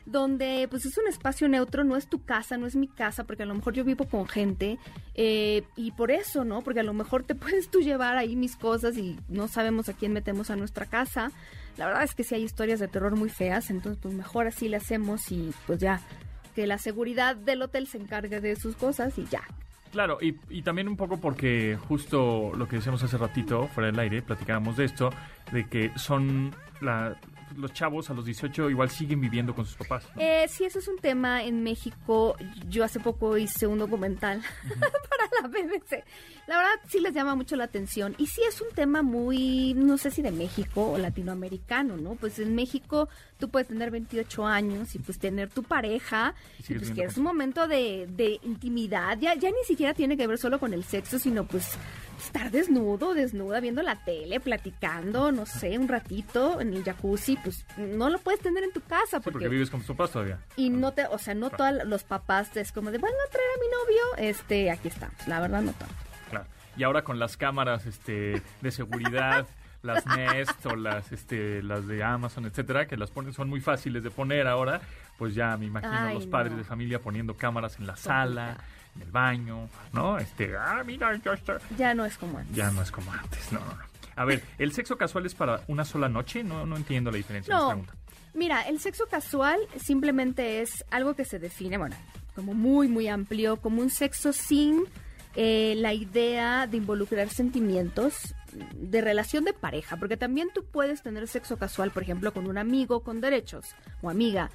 [0.05, 3.43] donde pues es un espacio neutro, no es tu casa, no es mi casa, porque
[3.43, 4.77] a lo mejor yo vivo con gente
[5.15, 6.61] eh, y por eso, ¿no?
[6.61, 9.93] Porque a lo mejor te puedes tú llevar ahí mis cosas y no sabemos a
[9.93, 11.31] quién metemos a nuestra casa.
[11.77, 14.67] La verdad es que sí hay historias de terror muy feas, entonces pues mejor así
[14.67, 16.01] le hacemos y pues ya
[16.55, 19.41] que la seguridad del hotel se encargue de sus cosas y ya.
[19.91, 23.99] Claro, y, y, también un poco porque justo lo que decíamos hace ratito, fuera del
[23.99, 25.11] aire, platicábamos de esto,
[25.51, 27.15] de que son la,
[27.57, 30.05] los chavos a los 18 igual siguen viviendo con sus papás.
[30.17, 32.35] Eh, sí, eso es un tema en México.
[32.67, 34.41] Yo hace poco hice un documental
[35.09, 36.03] para la BBC.
[36.47, 38.15] La verdad sí les llama mucho la atención.
[38.17, 42.15] Y sí es un tema muy, no sé si de México o latinoamericano, ¿no?
[42.15, 46.33] Pues en México tú puedes tener 28 años y pues tener tu pareja
[46.67, 49.17] y, pues que es un momento de, de intimidad.
[49.19, 51.77] Ya, ya ni siquiera tiene que ver solo con el sexo, sino pues
[52.25, 57.65] estar desnudo, desnuda, viendo la tele, platicando, no sé, un ratito en el jacuzzi, pues
[57.77, 59.19] no lo puedes tener en tu casa.
[59.19, 60.39] Porque, porque vives con tus papás todavía.
[60.55, 63.59] Y no te, o sea, no todos los papás es como de, a traer a
[63.59, 65.89] mi novio, este, aquí estamos, la verdad no todo.
[66.29, 66.45] Claro.
[66.77, 69.47] Y ahora con las cámaras este, de seguridad.
[69.83, 74.01] las Nest o las este las de Amazon, etcétera, que las ponen son muy fáciles
[74.01, 74.81] de poner ahora,
[75.17, 78.57] pues ya me imagino los padres de familia poniendo cámaras en la sala,
[79.01, 80.17] el baño, ¿no?
[80.17, 81.11] Este, ah, mira,
[81.77, 82.55] ya no es como antes.
[82.55, 83.77] Ya no es como antes, no, no,
[84.15, 86.43] A ver, ¿el sexo casual es para una sola noche?
[86.43, 87.55] No, no entiendo la diferencia.
[87.55, 87.85] No,
[88.33, 91.95] mira, el sexo casual simplemente es algo que se define, bueno,
[92.35, 94.85] como muy, muy amplio, como un sexo sin
[95.35, 98.35] eh, la idea de involucrar sentimientos
[98.75, 102.59] de relación de pareja, porque también tú puedes tener sexo casual, por ejemplo, con un
[102.59, 104.51] amigo con derechos o amiga,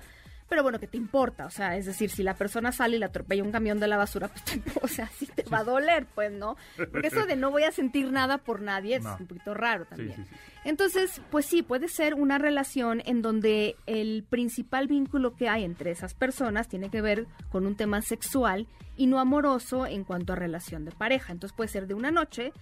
[0.49, 1.47] pero bueno, ¿qué te importa?
[1.47, 3.97] O sea, es decir, si la persona sale y le atropella un camión de la
[3.97, 6.57] basura, pues te, o sea, sí te va a doler, pues, ¿no?
[6.77, 10.27] Porque eso de no voy a sentir nada por nadie es un poquito raro también.
[10.65, 15.91] Entonces, pues sí, puede ser una relación en donde el principal vínculo que hay entre
[15.91, 20.37] esas personas tiene que ver con un tema sexual y no amoroso en cuanto a
[20.37, 21.33] relación de pareja.
[21.33, 22.53] Entonces puede ser de una noche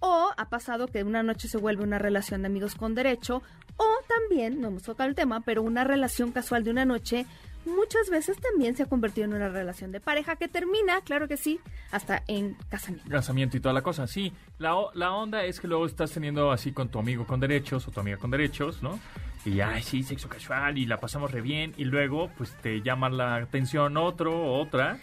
[0.00, 3.42] o ha pasado que una noche se vuelve una relación de amigos con derecho,
[3.80, 7.24] o también, no hemos tocado el tema, pero una relación casual de una noche
[7.64, 11.36] muchas veces también se ha convertido en una relación de pareja que termina, claro que
[11.36, 13.10] sí, hasta en casamiento.
[13.10, 14.32] Casamiento y toda la cosa, sí.
[14.58, 17.90] La, la onda es que luego estás teniendo así con tu amigo con derechos o
[17.90, 18.98] tu amiga con derechos, ¿no?
[19.44, 23.08] Y ay, sí, sexo casual y la pasamos re bien y luego pues te llama
[23.08, 24.98] la atención otro o otra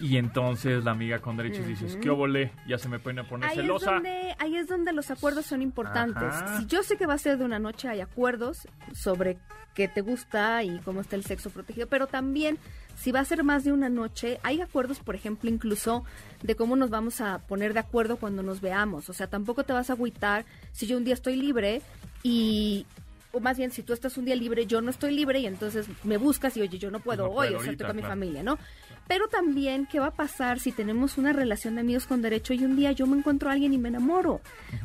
[0.00, 2.52] y entonces la amiga con derechos dices, ¿qué óvole?
[2.66, 3.96] Ya se me pueden a poner ahí celosa.
[3.96, 6.34] Es donde, ahí es donde los acuerdos son importantes.
[6.56, 9.38] Si yo sé que va a ser de una noche, hay acuerdos sobre
[9.74, 12.58] qué te gusta y cómo está el sexo protegido, pero también
[12.96, 16.04] si va a ser más de una noche, hay acuerdos, por ejemplo, incluso
[16.42, 19.08] de cómo nos vamos a poner de acuerdo cuando nos veamos.
[19.08, 21.80] O sea, tampoco te vas a agüitar si yo un día estoy libre
[22.24, 22.86] y
[23.32, 25.86] o más bien si tú estás un día libre, yo no estoy libre y entonces
[26.04, 28.58] me buscas y oye, yo no puedo hoy, o sea, estoy con mi familia, ¿no?
[29.06, 32.64] Pero también, ¿qué va a pasar si tenemos una relación de amigos con derecho y
[32.64, 34.40] un día yo me encuentro a alguien y me enamoro?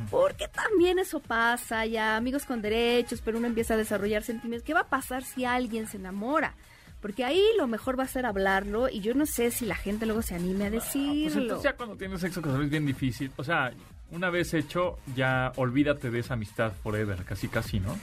[0.09, 4.65] Porque también eso pasa, ya amigos con derechos, pero uno empieza a desarrollar sentimientos.
[4.65, 6.55] ¿Qué va a pasar si alguien se enamora?
[7.01, 10.05] Porque ahí lo mejor va a ser hablarlo y yo no sé si la gente
[10.05, 11.23] luego se anime a pues decirlo.
[11.23, 13.29] pues entonces ya cuando tienes sexo casual es bien difícil.
[13.35, 13.73] O sea,
[14.11, 17.97] una vez hecho, ya olvídate de esa amistad forever, casi casi, ¿no?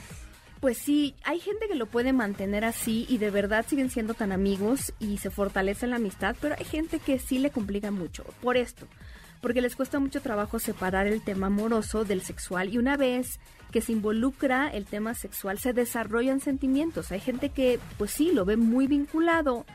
[0.61, 4.31] Pues sí, hay gente que lo puede mantener así y de verdad siguen siendo tan
[4.31, 8.57] amigos y se fortalece la amistad, pero hay gente que sí le complica mucho por
[8.57, 8.85] esto,
[9.41, 13.39] porque les cuesta mucho trabajo separar el tema amoroso del sexual y una vez
[13.71, 17.11] que se involucra el tema sexual se desarrollan sentimientos.
[17.11, 19.65] Hay gente que pues sí lo ve muy vinculado,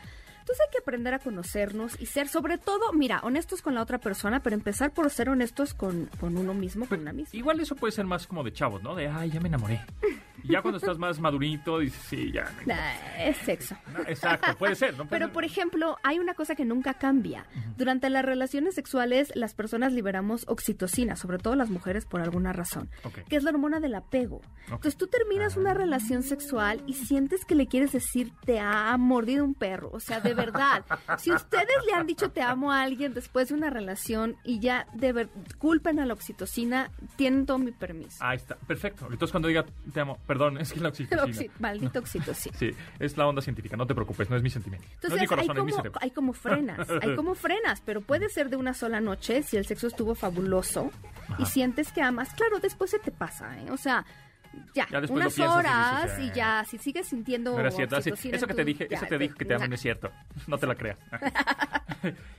[0.47, 3.99] Entonces hay que aprender a conocernos y ser, sobre todo, mira, honestos con la otra
[3.99, 7.37] persona, pero empezar por ser honestos con, con uno mismo, con una misma.
[7.37, 8.95] Igual eso puede ser más como de chavos, ¿no?
[8.95, 9.85] De, ay, ya me enamoré.
[10.45, 12.47] Y ya cuando estás más madurito, dices, sí, ya.
[13.19, 13.77] es sexo.
[14.07, 14.97] exacto, puede ser.
[14.97, 15.09] ¿no?
[15.09, 17.47] Pero, por ejemplo, hay una cosa que nunca cambia.
[17.77, 22.89] Durante las relaciones sexuales, las personas liberamos oxitocina, sobre todo las mujeres por alguna razón,
[23.29, 24.43] que es la hormona del apego.
[24.67, 25.75] Entonces tú terminas una ah.
[25.75, 29.91] relación sexual y sientes que le quieres decir te ha mordido un perro.
[29.93, 30.85] O sea, de verdad.
[31.19, 34.87] si ustedes le han dicho te amo a alguien después de una relación y ya
[34.93, 38.19] de ver, culpen a la oxitocina, tienen todo mi permiso.
[38.21, 39.07] Ahí está, perfecto.
[39.11, 41.53] Entonces cuando diga te amo, perdón, es que la oxitocina.
[41.59, 42.57] maldito oxitocina.
[42.57, 44.87] Sí, es la onda científica, no te preocupes, no es mi sentimiento.
[44.95, 46.01] Entonces, no es mi corazón, hay, como, es mi cerebro.
[46.03, 49.67] hay como frenas, hay como frenas, pero puede ser de una sola noche si el
[49.67, 50.91] sexo estuvo fabuloso
[51.39, 52.35] y sientes que amas.
[52.35, 53.71] Claro, después se te pasa, ¿eh?
[53.71, 54.05] O sea,
[54.75, 59.07] ya, unas horas y, ya, si sigues sintiendo no cierto, Eso que te dije, eso
[59.07, 60.11] te dije que te amo no es cierto.
[60.47, 60.99] No te la creas.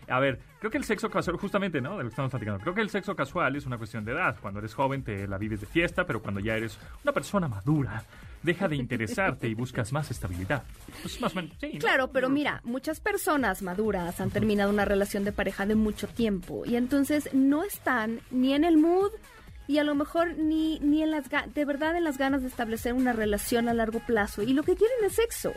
[0.08, 1.98] a ver, creo que el sexo casual, justamente, ¿no?
[1.98, 2.60] De lo que estamos platicando.
[2.60, 4.38] Creo que el sexo casual es una cuestión de edad.
[4.42, 8.04] Cuando eres joven te la vives de fiesta, pero cuando ya eres una persona madura,
[8.44, 10.64] deja de interesarte y buscas más estabilidad.
[11.02, 15.66] Pues más sí, Claro, pero mira, muchas personas maduras han terminado una relación de pareja
[15.66, 19.12] de mucho tiempo y entonces no están ni en el mood
[19.68, 22.94] y a lo mejor ni, ni en las de verdad en las ganas de establecer
[22.94, 25.54] una relación a largo plazo y lo que quieren es sexo.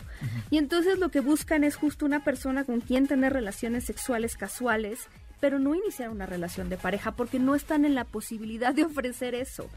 [0.50, 5.08] Y entonces lo que buscan es justo una persona con quien tener relaciones sexuales casuales,
[5.40, 9.34] pero no iniciar una relación de pareja porque no están en la posibilidad de ofrecer
[9.34, 9.68] eso.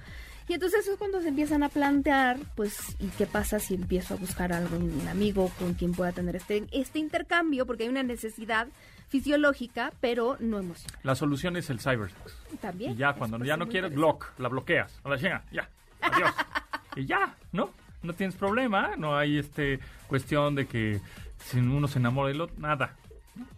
[0.48, 4.16] Y entonces eso es cuando se empiezan a plantear, pues, ¿y qué pasa si empiezo
[4.16, 7.66] a buscar a algún amigo con quien pueda tener este, este intercambio?
[7.66, 8.68] Porque hay una necesidad
[9.14, 11.00] fisiológica, pero no emocional.
[11.04, 12.36] La solución es el cybersex.
[12.60, 12.94] También.
[12.94, 15.00] Y ya, cuando ya no quieres, block, la bloqueas.
[15.04, 15.44] A la ya,
[16.02, 16.32] adiós.
[16.96, 17.70] y ya, ¿no?
[18.02, 21.00] No tienes problema, no hay este cuestión de que
[21.38, 22.96] si uno se enamora del otro, nada.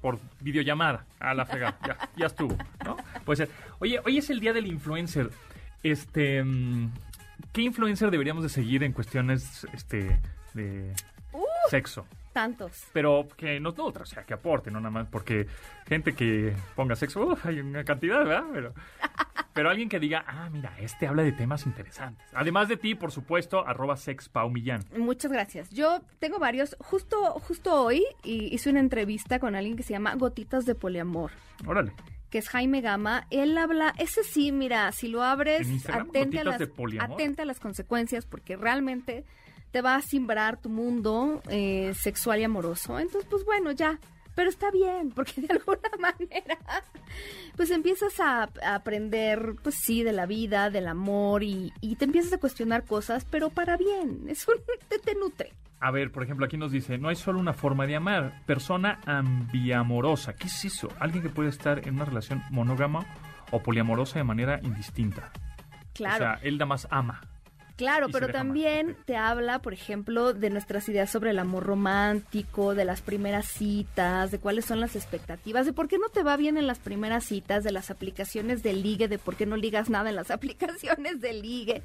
[0.02, 2.98] Por videollamada, a la fregada, ya, ya estuvo, ¿no?
[3.24, 3.50] Puede ser.
[3.80, 5.30] Oye, hoy es el día del influencer.
[5.84, 6.92] Este, mm,
[7.54, 10.20] ¿qué influencer deberíamos de seguir en cuestiones este,
[10.54, 10.94] de
[11.32, 11.44] uh.
[11.70, 12.06] sexo?
[12.36, 12.84] Tantos.
[12.92, 15.48] Pero que nos nutra, o sea, que aporte, no nada más, porque
[15.88, 18.44] gente que ponga sexo, hay una cantidad, ¿verdad?
[18.52, 18.74] Pero,
[19.54, 22.28] pero alguien que diga, ah, mira, este habla de temas interesantes.
[22.34, 24.84] Además de ti, por supuesto, arroba sexpaumillán.
[24.98, 25.70] Muchas gracias.
[25.70, 26.76] Yo tengo varios.
[26.80, 31.32] Justo, justo hoy hice una entrevista con alguien que se llama Gotitas de Poliamor.
[31.66, 31.94] Órale
[32.30, 36.62] que es Jaime Gama, él habla, ese sí, mira, si lo abres, atente a, las,
[37.00, 39.24] atente a las consecuencias, porque realmente
[39.76, 42.98] te va a simbrar tu mundo eh, sexual y amoroso.
[42.98, 44.00] Entonces, pues bueno, ya.
[44.34, 46.58] Pero está bien, porque de alguna manera,
[47.58, 52.38] pues empiezas a, aprender, pues sí, de la vida, del amor, y, te empiezas a
[52.38, 54.56] cuestionar cosas, pero para bien, es un,
[54.88, 55.52] te, te nutre.
[55.82, 59.02] A ver, por ejemplo, aquí nos dice, no hay solo una forma de amar, persona
[59.06, 60.38] ambiamorosa.
[60.38, 60.88] ¿Qué es eso?
[61.02, 63.06] Alguien que puede estar en una relación monógama
[63.52, 65.34] o poliamorosa de manera indistinta.
[65.94, 66.16] Claro.
[66.16, 67.20] O sea, él nada más ama.
[67.76, 72.86] Claro, pero también te habla, por ejemplo, de nuestras ideas sobre el amor romántico, de
[72.86, 76.58] las primeras citas, de cuáles son las expectativas, de por qué no te va bien
[76.58, 80.10] en las primeras citas, de las aplicaciones de ligue, de por qué no ligas nada
[80.10, 81.82] en las aplicaciones de ligue.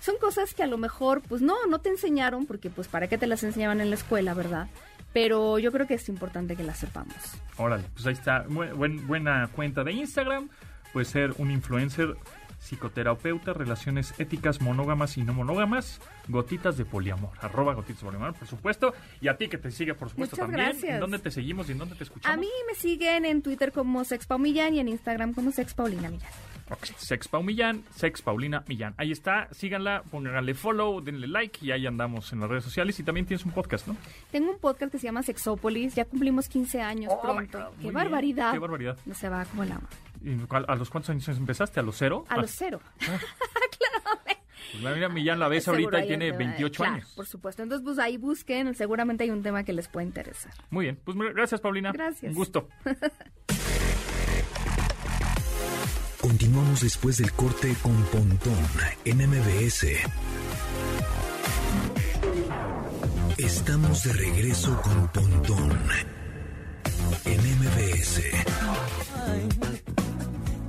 [0.00, 3.18] Son cosas que a lo mejor, pues no, no te enseñaron, porque pues para qué
[3.18, 4.68] te las enseñaban en la escuela, ¿verdad?
[5.12, 7.16] Pero yo creo que es importante que las sepamos.
[7.58, 10.48] Órale, pues ahí está, buena cuenta de Instagram,
[10.92, 12.16] puede ser un influencer
[12.58, 18.48] psicoterapeuta, relaciones éticas monógamas y no monógamas, gotitas de poliamor, arroba gotitas de poliamor, por
[18.48, 20.76] supuesto, y a ti que te sigue, por supuesto, también.
[20.82, 22.36] ¿En dónde te seguimos y en dónde te escuchamos?
[22.36, 26.30] A mí me siguen en Twitter como Sexpaumillán y en Instagram como Sexpaulina Millán.
[26.68, 26.94] Okay.
[26.98, 28.94] Sex Millán, Sex Paulina Millán.
[28.96, 32.98] Ahí está, síganla, pónganle follow, denle like y ahí andamos en las redes sociales.
[32.98, 33.96] Y también tienes un podcast, ¿no?
[34.32, 37.72] Tengo un podcast que se llama Sexópolis, ya cumplimos 15 años oh pronto.
[37.80, 38.52] ¡Qué barbaridad!
[38.52, 38.98] ¡Qué barbaridad!
[39.06, 39.82] No se va como agua.
[40.50, 41.80] ¿A los cuántos años empezaste?
[41.80, 42.24] ¿A los cero?
[42.28, 42.80] A los cero.
[43.02, 43.04] Ah.
[43.78, 44.20] claro.
[44.72, 47.12] Pues mira, Millán la ves ahorita y tiene 28 años.
[47.14, 47.62] Por supuesto.
[47.62, 48.74] Entonces, pues ahí busquen.
[48.74, 50.52] Seguramente hay un tema que les puede interesar.
[50.70, 50.98] Muy bien.
[51.04, 51.92] Pues gracias, Paulina.
[51.92, 52.30] Gracias.
[52.30, 52.68] Un gusto.
[56.20, 58.58] Continuamos después del corte con Pontón
[59.04, 59.86] en MBS.
[63.38, 65.78] Estamos de regreso con Pontón
[67.26, 68.22] en MBS.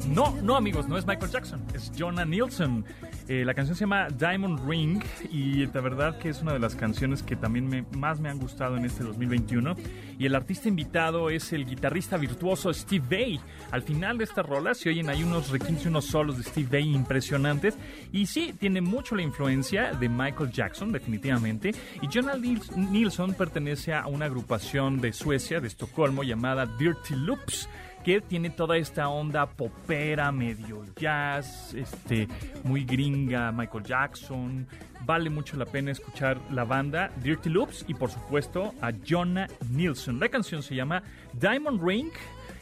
[0.10, 2.86] No, no amigos, no es Michael Jackson, es Jonah Nielsen.
[3.28, 6.76] Eh, la canción se llama Diamond Ring y la verdad que es una de las
[6.76, 9.76] canciones que también me, más me han gustado en este 2021.
[10.18, 13.40] Y el artista invitado es el guitarrista virtuoso Steve Vai.
[13.72, 16.70] Al final de esta rola se oyen ahí unos requintes y unos solos de Steve
[16.72, 17.78] Vai impresionantes.
[18.14, 21.76] Y sí, tiene mucho la influencia de Michael Jackson, definitivamente.
[22.02, 27.68] Y Jonah Nielsen pertenece a una agrupación de Suecia, de Estocolmo, llamada Dirty Loops
[28.08, 32.30] que tiene toda esta onda popera, medio jazz, este,
[32.64, 34.66] muy gringa, Michael Jackson.
[35.06, 40.22] Vale mucho la pena escuchar la banda Dirty Loops y por supuesto a Jonah Nielsen.
[40.22, 41.04] La canción se llama
[41.34, 42.12] Diamond Ring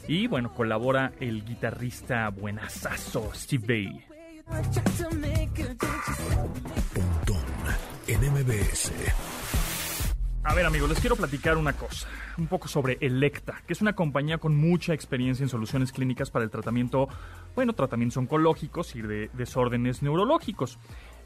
[0.07, 4.03] y bueno, colabora el guitarrista buenazazo Steve Bay.
[8.07, 9.44] en MBS.
[10.47, 13.93] A ver amigos, les quiero platicar una cosa, un poco sobre Electa, que es una
[13.93, 17.09] compañía con mucha experiencia en soluciones clínicas para el tratamiento,
[17.55, 20.77] bueno, tratamientos oncológicos y de desórdenes neurológicos.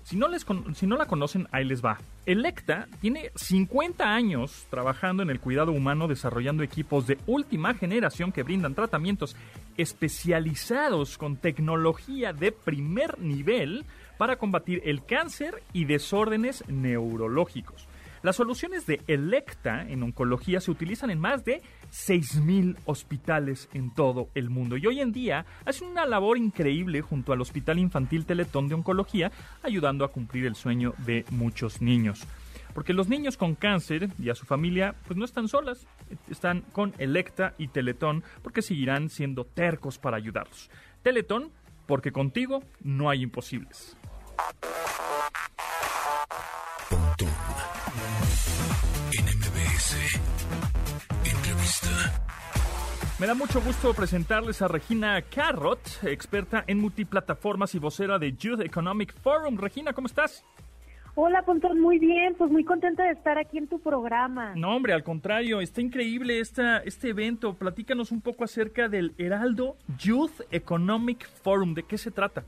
[0.03, 1.99] Si no, les si no la conocen, ahí les va.
[2.25, 8.43] Electa tiene 50 años trabajando en el cuidado humano, desarrollando equipos de última generación que
[8.43, 9.35] brindan tratamientos
[9.75, 13.83] especializados con tecnología de primer nivel
[14.17, 17.88] para combatir el cáncer y desórdenes neurológicos.
[18.21, 21.61] Las soluciones de Electa en oncología se utilizan en más de
[21.91, 27.31] 6.000 hospitales en todo el mundo y hoy en día hacen una labor increíble junto
[27.31, 29.31] al Hospital Infantil Teletón de Oncología,
[29.63, 32.27] ayudando a cumplir el sueño de muchos niños.
[32.73, 35.87] Porque los niños con cáncer y a su familia pues no están solas,
[36.29, 40.69] están con Electa y Teletón porque seguirán siendo tercos para ayudarlos.
[41.03, 41.51] Teletón,
[41.87, 43.97] porque contigo no hay imposibles.
[53.19, 58.61] Me da mucho gusto presentarles a Regina Carrot, experta en multiplataformas y vocera de Youth
[58.61, 59.57] Economic Forum.
[59.57, 60.45] Regina, ¿cómo estás?
[61.15, 64.53] Hola, Pontón, muy bien, pues muy contenta de estar aquí en tu programa.
[64.55, 67.55] No, hombre, al contrario, está increíble esta, este evento.
[67.55, 71.73] Platícanos un poco acerca del Heraldo Youth Economic Forum.
[71.73, 72.45] ¿De qué se trata?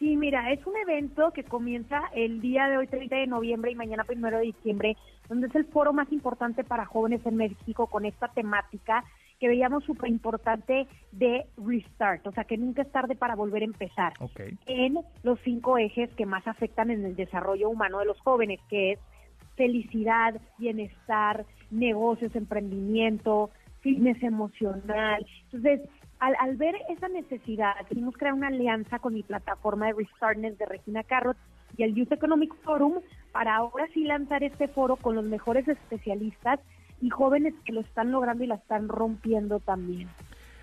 [0.00, 3.74] Sí, mira, es un evento que comienza el día de hoy, 30 de noviembre, y
[3.74, 4.96] mañana, 1 de diciembre,
[5.28, 9.04] donde es el foro más importante para jóvenes en México con esta temática
[9.38, 13.66] que veíamos súper importante de restart, o sea, que nunca es tarde para volver a
[13.66, 14.14] empezar.
[14.66, 18.92] En los cinco ejes que más afectan en el desarrollo humano de los jóvenes, que
[18.92, 18.98] es
[19.54, 25.26] felicidad, bienestar, negocios, emprendimiento, fitness emocional.
[25.44, 25.82] Entonces,
[26.20, 31.02] al, ver esa necesidad, quisimos crear una alianza con mi plataforma de Restartness de Regina
[31.02, 31.36] Carrot
[31.76, 33.00] y el Youth Economic Forum
[33.32, 36.60] para ahora sí lanzar este foro con los mejores especialistas
[37.00, 40.08] y jóvenes que lo están logrando y la están rompiendo también.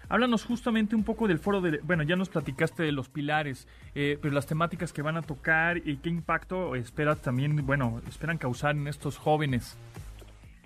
[0.10, 4.18] Háblanos justamente un poco del foro de, bueno, ya nos platicaste de los pilares, eh,
[4.22, 8.76] pero las temáticas que van a tocar y qué impacto esperas también, bueno, esperan causar
[8.76, 9.78] en estos jóvenes.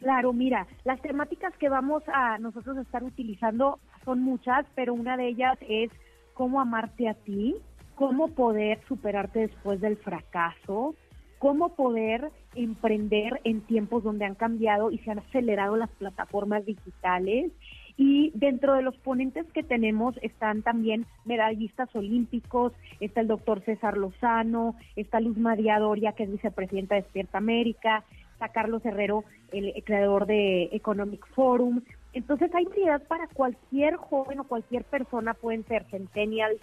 [0.02, 5.28] Claro, mira, las temáticas que vamos a nosotros estar utilizando son muchas, pero una de
[5.28, 5.92] ellas es
[6.34, 7.56] cómo amarte a ti,
[7.94, 10.96] cómo poder superarte después del fracaso,
[11.38, 17.52] cómo poder emprender en tiempos donde han cambiado y se han acelerado las plataformas digitales.
[17.96, 23.98] Y dentro de los ponentes que tenemos están también medallistas olímpicos, está el doctor César
[23.98, 28.04] Lozano, está Luz María Doria, que es vicepresidenta de Despierta América,
[28.42, 31.82] está Carlos Herrero, el creador de Economic Forum.
[32.12, 36.60] Entonces hay utilidad para cualquier joven o cualquier persona, pueden ser centennials,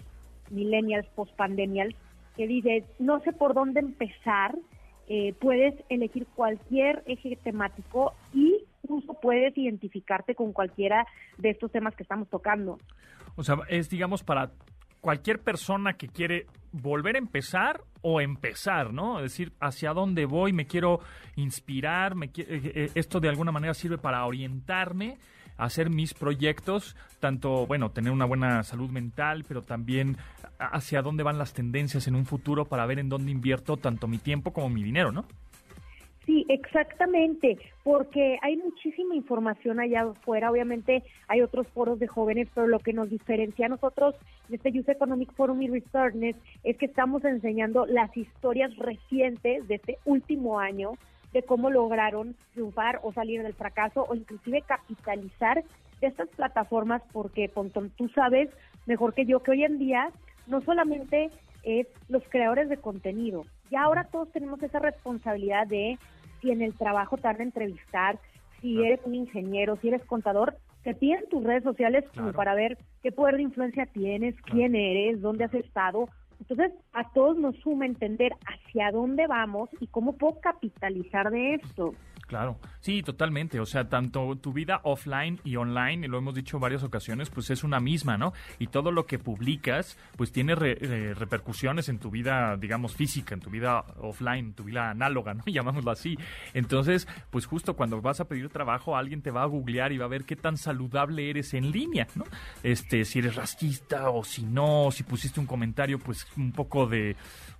[0.49, 1.95] millennials, postpandemials,
[2.35, 4.57] que dices, no sé por dónde empezar,
[5.07, 11.07] eh, puedes elegir cualquier eje temático y incluso puedes identificarte con cualquiera
[11.37, 12.77] de estos temas que estamos tocando.
[13.37, 14.51] O sea, es digamos para
[15.01, 19.19] cualquier persona que quiere volver a empezar o empezar, ¿no?
[19.19, 20.99] Es decir, hacia dónde voy, me quiero
[21.35, 25.17] inspirar, me eh, eh, esto de alguna manera sirve para orientarme
[25.59, 30.17] hacer mis proyectos, tanto, bueno, tener una buena salud mental, pero también
[30.57, 34.17] hacia dónde van las tendencias en un futuro para ver en dónde invierto tanto mi
[34.17, 35.25] tiempo como mi dinero, ¿no?
[36.29, 40.51] Sí, exactamente, porque hay muchísima información allá afuera.
[40.51, 44.13] Obviamente hay otros foros de jóvenes, pero lo que nos diferencia a nosotros
[44.47, 49.73] de este Youth Economic Forum y Restartness es que estamos enseñando las historias recientes de
[49.73, 50.91] este último año
[51.33, 55.63] de cómo lograron triunfar o salir del fracaso o inclusive capitalizar
[55.99, 58.51] de estas plataformas porque Pontón, tú sabes
[58.85, 60.11] mejor que yo que hoy en día
[60.45, 61.31] no solamente
[61.63, 65.97] es los creadores de contenido, ya ahora todos tenemos esa responsabilidad de
[66.41, 68.19] si en el trabajo te van a entrevistar,
[68.61, 72.77] si eres un ingeniero, si eres contador, te piden tus redes sociales como para ver
[73.03, 76.07] qué poder de influencia tienes, quién eres, dónde has estado.
[76.39, 81.93] Entonces, a todos nos suma entender hacia dónde vamos y cómo puedo capitalizar de esto.
[82.29, 83.59] Claro, sí, totalmente.
[83.59, 87.31] O sea, tanto tu vida offline y online, y lo hemos dicho en varias ocasiones,
[87.31, 88.33] pues es una misma, ¿no?
[88.59, 93.41] Y todo lo que publicas, pues tiene eh, repercusiones en tu vida, digamos, física, en
[93.41, 95.43] tu vida offline, en tu vida análoga, ¿no?
[95.47, 96.19] Llamámoslo así.
[96.53, 100.05] Entonces, pues justo cuando vas a pedir trabajo, alguien te va a googlear y va
[100.05, 102.25] a ver qué tan saludable eres en línea, ¿no?
[102.61, 107.15] Este, si eres racista o si no, si pusiste un comentario, pues un poco de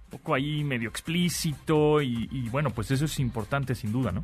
[0.09, 4.23] poco ahí medio explícito y, y, bueno, pues eso es importante sin duda, ¿no?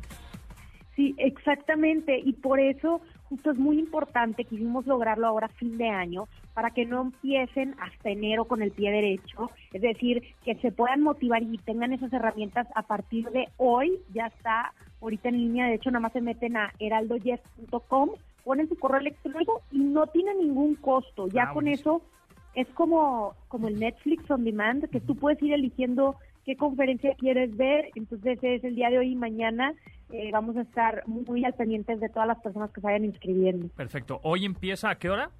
[0.94, 2.18] Sí, exactamente.
[2.18, 6.86] Y por eso justo es muy importante, quisimos lograrlo ahora fin de año, para que
[6.86, 9.50] no empiecen hasta enero con el pie derecho.
[9.72, 13.98] Es decir, que se puedan motivar y tengan esas herramientas a partir de hoy.
[14.14, 18.10] Ya está ahorita en línea, de hecho, nada más se meten a heraldoyes.com,
[18.44, 21.28] ponen su correo electrónico y no tiene ningún costo.
[21.28, 22.02] Ya ah, con eso
[22.56, 27.54] es como, como el Netflix on demand, que tú puedes ir eligiendo qué conferencia quieres
[27.54, 27.90] ver.
[27.94, 29.74] Entonces es el día de hoy y mañana.
[30.10, 33.68] Eh, vamos a estar muy, al pendientes de todas las personas que se vayan inscribiendo.
[33.76, 34.20] Perfecto.
[34.22, 35.30] ¿Hoy empieza a qué hora?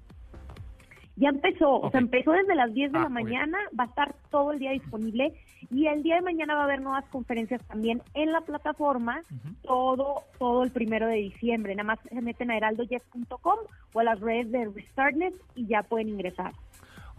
[1.15, 4.15] Ya empezó, o sea, empezó desde las 10 de ah, la mañana, va a estar
[4.29, 5.33] todo el día disponible
[5.71, 9.23] y el día de mañana va a haber nuevas conferencias también en la plataforma,
[9.63, 11.73] todo todo el primero de diciembre.
[11.73, 13.57] Nada más se meten a heraldoyes.com
[13.93, 16.51] o a las redes de Restartnet y ya pueden ingresar.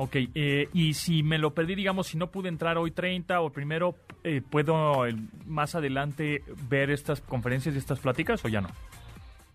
[0.00, 3.50] Ok, eh, y si me lo perdí, digamos, si no pude entrar hoy 30 o
[3.50, 5.04] primero, eh, ¿puedo
[5.44, 8.68] más adelante ver estas conferencias y estas pláticas o ya no?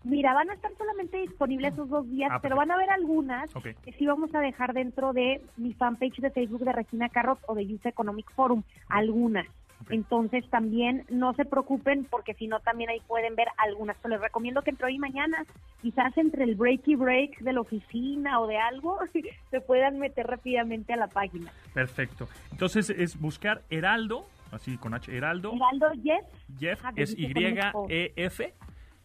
[0.04, 3.50] Mira, van a estar solamente disponibles esos dos días, ah, pero van a haber algunas
[3.82, 7.54] que sí vamos a dejar dentro de mi fanpage de Facebook de Regina Carrot o
[7.54, 9.46] de Youth Economic Forum, algunas.
[9.90, 13.96] Entonces también no se preocupen porque si no también ahí pueden ver algunas.
[14.02, 15.44] Pero les recomiendo que entre hoy y mañana,
[15.82, 18.98] quizás entre el break y break de la oficina o de algo,
[19.50, 21.52] se puedan meter rápidamente a la página.
[21.72, 22.28] Perfecto.
[22.50, 25.52] Entonces es buscar Heraldo, así con H, Heraldo.
[25.54, 26.24] Heraldo Jeff.
[26.58, 28.54] Jeff es Y-E-F.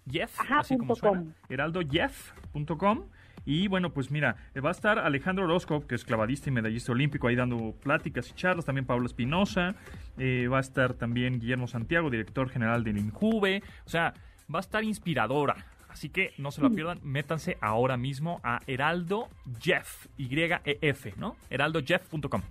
[0.10, 1.24] Jeff, así como suena.
[1.50, 3.04] HeraldoJeff.com
[3.46, 6.92] y bueno, pues mira, eh, va a estar Alejandro Orozco, que es clavadista y medallista
[6.92, 9.76] olímpico, ahí dando pláticas y charlas, también Pablo Espinosa,
[10.18, 14.14] eh, va a estar también Guillermo Santiago, director general del INJUVE, o sea,
[14.54, 15.56] va a estar inspiradora.
[15.90, 19.28] Así que no se lo pierdan, métanse ahora mismo a Heraldo
[19.60, 21.36] Jeff, Y-E-F, ¿no?
[21.50, 22.42] heraldojeff.com.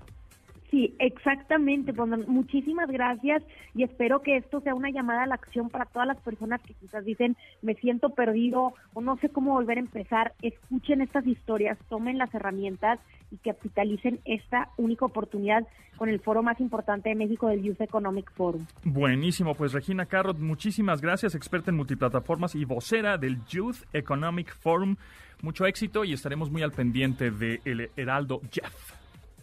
[0.71, 1.93] Sí, exactamente.
[1.95, 3.43] Pues, muchísimas gracias
[3.75, 6.75] y espero que esto sea una llamada a la acción para todas las personas que
[6.75, 10.35] quizás dicen me siento perdido o no sé cómo volver a empezar.
[10.43, 12.99] Escuchen estas historias, tomen las herramientas
[13.31, 15.67] y capitalicen esta única oportunidad
[15.97, 18.67] con el foro más importante de México del Youth Economic Forum.
[18.85, 24.97] Buenísimo, pues Regina Carrot, muchísimas gracias, experta en multiplataformas y vocera del Youth Economic Forum.
[25.43, 28.98] Mucho éxito y estaremos muy al pendiente de el Heraldo Jeff.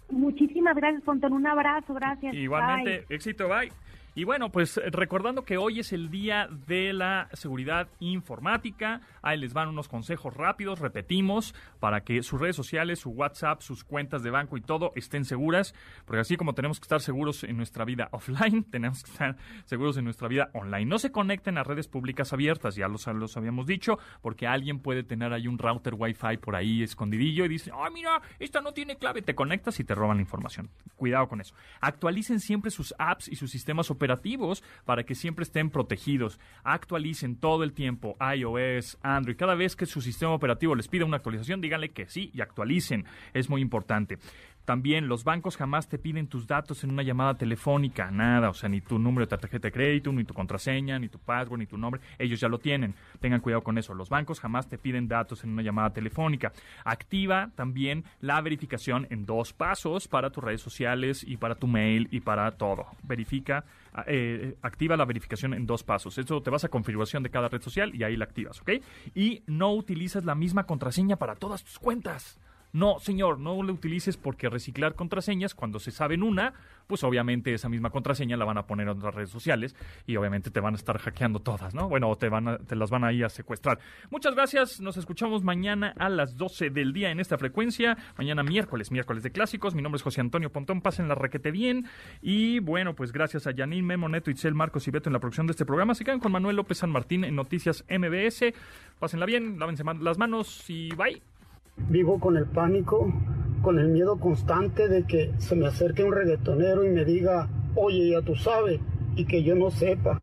[0.10, 1.34] Muchísimas gracias, Pontón.
[1.34, 2.34] Un abrazo, gracias.
[2.34, 3.72] Igualmente, éxito, bye.
[4.18, 9.54] Y bueno, pues recordando que hoy es el día de la seguridad informática, ahí les
[9.54, 14.30] van unos consejos rápidos, repetimos, para que sus redes sociales, su WhatsApp, sus cuentas de
[14.30, 18.08] banco y todo estén seguras, porque así como tenemos que estar seguros en nuestra vida
[18.14, 19.36] offline, tenemos que estar
[19.66, 20.86] seguros en nuestra vida online.
[20.86, 25.04] No se conecten a redes públicas abiertas, ya los, los habíamos dicho, porque alguien puede
[25.04, 28.96] tener ahí un router Wi-Fi por ahí escondidillo y dice, ah, mira, esta no tiene
[28.96, 30.70] clave, te conectas y te roban la información.
[30.96, 31.54] Cuidado con eso.
[31.82, 36.40] Actualicen siempre sus apps y sus sistemas operativos operativos para que siempre estén protegidos.
[36.64, 39.36] Actualicen todo el tiempo iOS, Android.
[39.36, 43.06] Cada vez que su sistema operativo les pida una actualización, díganle que sí y actualicen.
[43.34, 44.20] Es muy importante.
[44.66, 48.68] También los bancos jamás te piden tus datos en una llamada telefónica, nada, o sea,
[48.68, 51.78] ni tu número de tarjeta de crédito, ni tu contraseña, ni tu password, ni tu
[51.78, 52.96] nombre, ellos ya lo tienen.
[53.20, 53.94] Tengan cuidado con eso.
[53.94, 56.52] Los bancos jamás te piden datos en una llamada telefónica.
[56.84, 62.08] Activa también la verificación en dos pasos para tus redes sociales y para tu mail
[62.10, 62.88] y para todo.
[63.04, 63.66] Verifica,
[64.08, 66.18] eh, activa la verificación en dos pasos.
[66.18, 68.72] Eso te vas a configuración de cada red social y ahí la activas, ¿ok?
[69.14, 72.40] Y no utilizas la misma contraseña para todas tus cuentas.
[72.76, 76.54] No, señor, no lo utilices porque reciclar contraseñas, cuando se saben una,
[76.88, 80.52] pues obviamente esa misma contraseña la van a poner en otras redes sociales y obviamente
[80.52, 81.88] te van a estar hackeando todas, ¿no?
[81.88, 83.80] Bueno, te, van te las van a ir a secuestrar.
[84.10, 87.96] Muchas gracias, nos escuchamos mañana a las 12 del día en esta frecuencia.
[88.18, 89.74] Mañana miércoles, miércoles de clásicos.
[89.74, 91.86] Mi nombre es José Antonio Pontón, pasen la requete bien.
[92.22, 95.48] Y bueno, pues gracias a Janine, Memo, Neto, Itzel, Marcos y Beto en la producción
[95.48, 95.96] de este programa.
[95.96, 98.54] Se quedan con Manuel López San Martín en Noticias MBS.
[99.00, 101.35] Pásenla bien, lávense las manos y bye.
[101.78, 103.14] Vivo con el pánico,
[103.62, 108.12] con el miedo constante de que se me acerque un reggaetonero y me diga, oye,
[108.12, 108.80] ya tú sabes,
[109.16, 110.20] y que yo no sepa.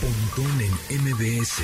[0.00, 1.62] Pontón en MBS.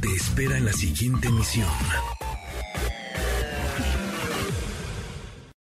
[0.00, 1.68] te espera en la siguiente emisión.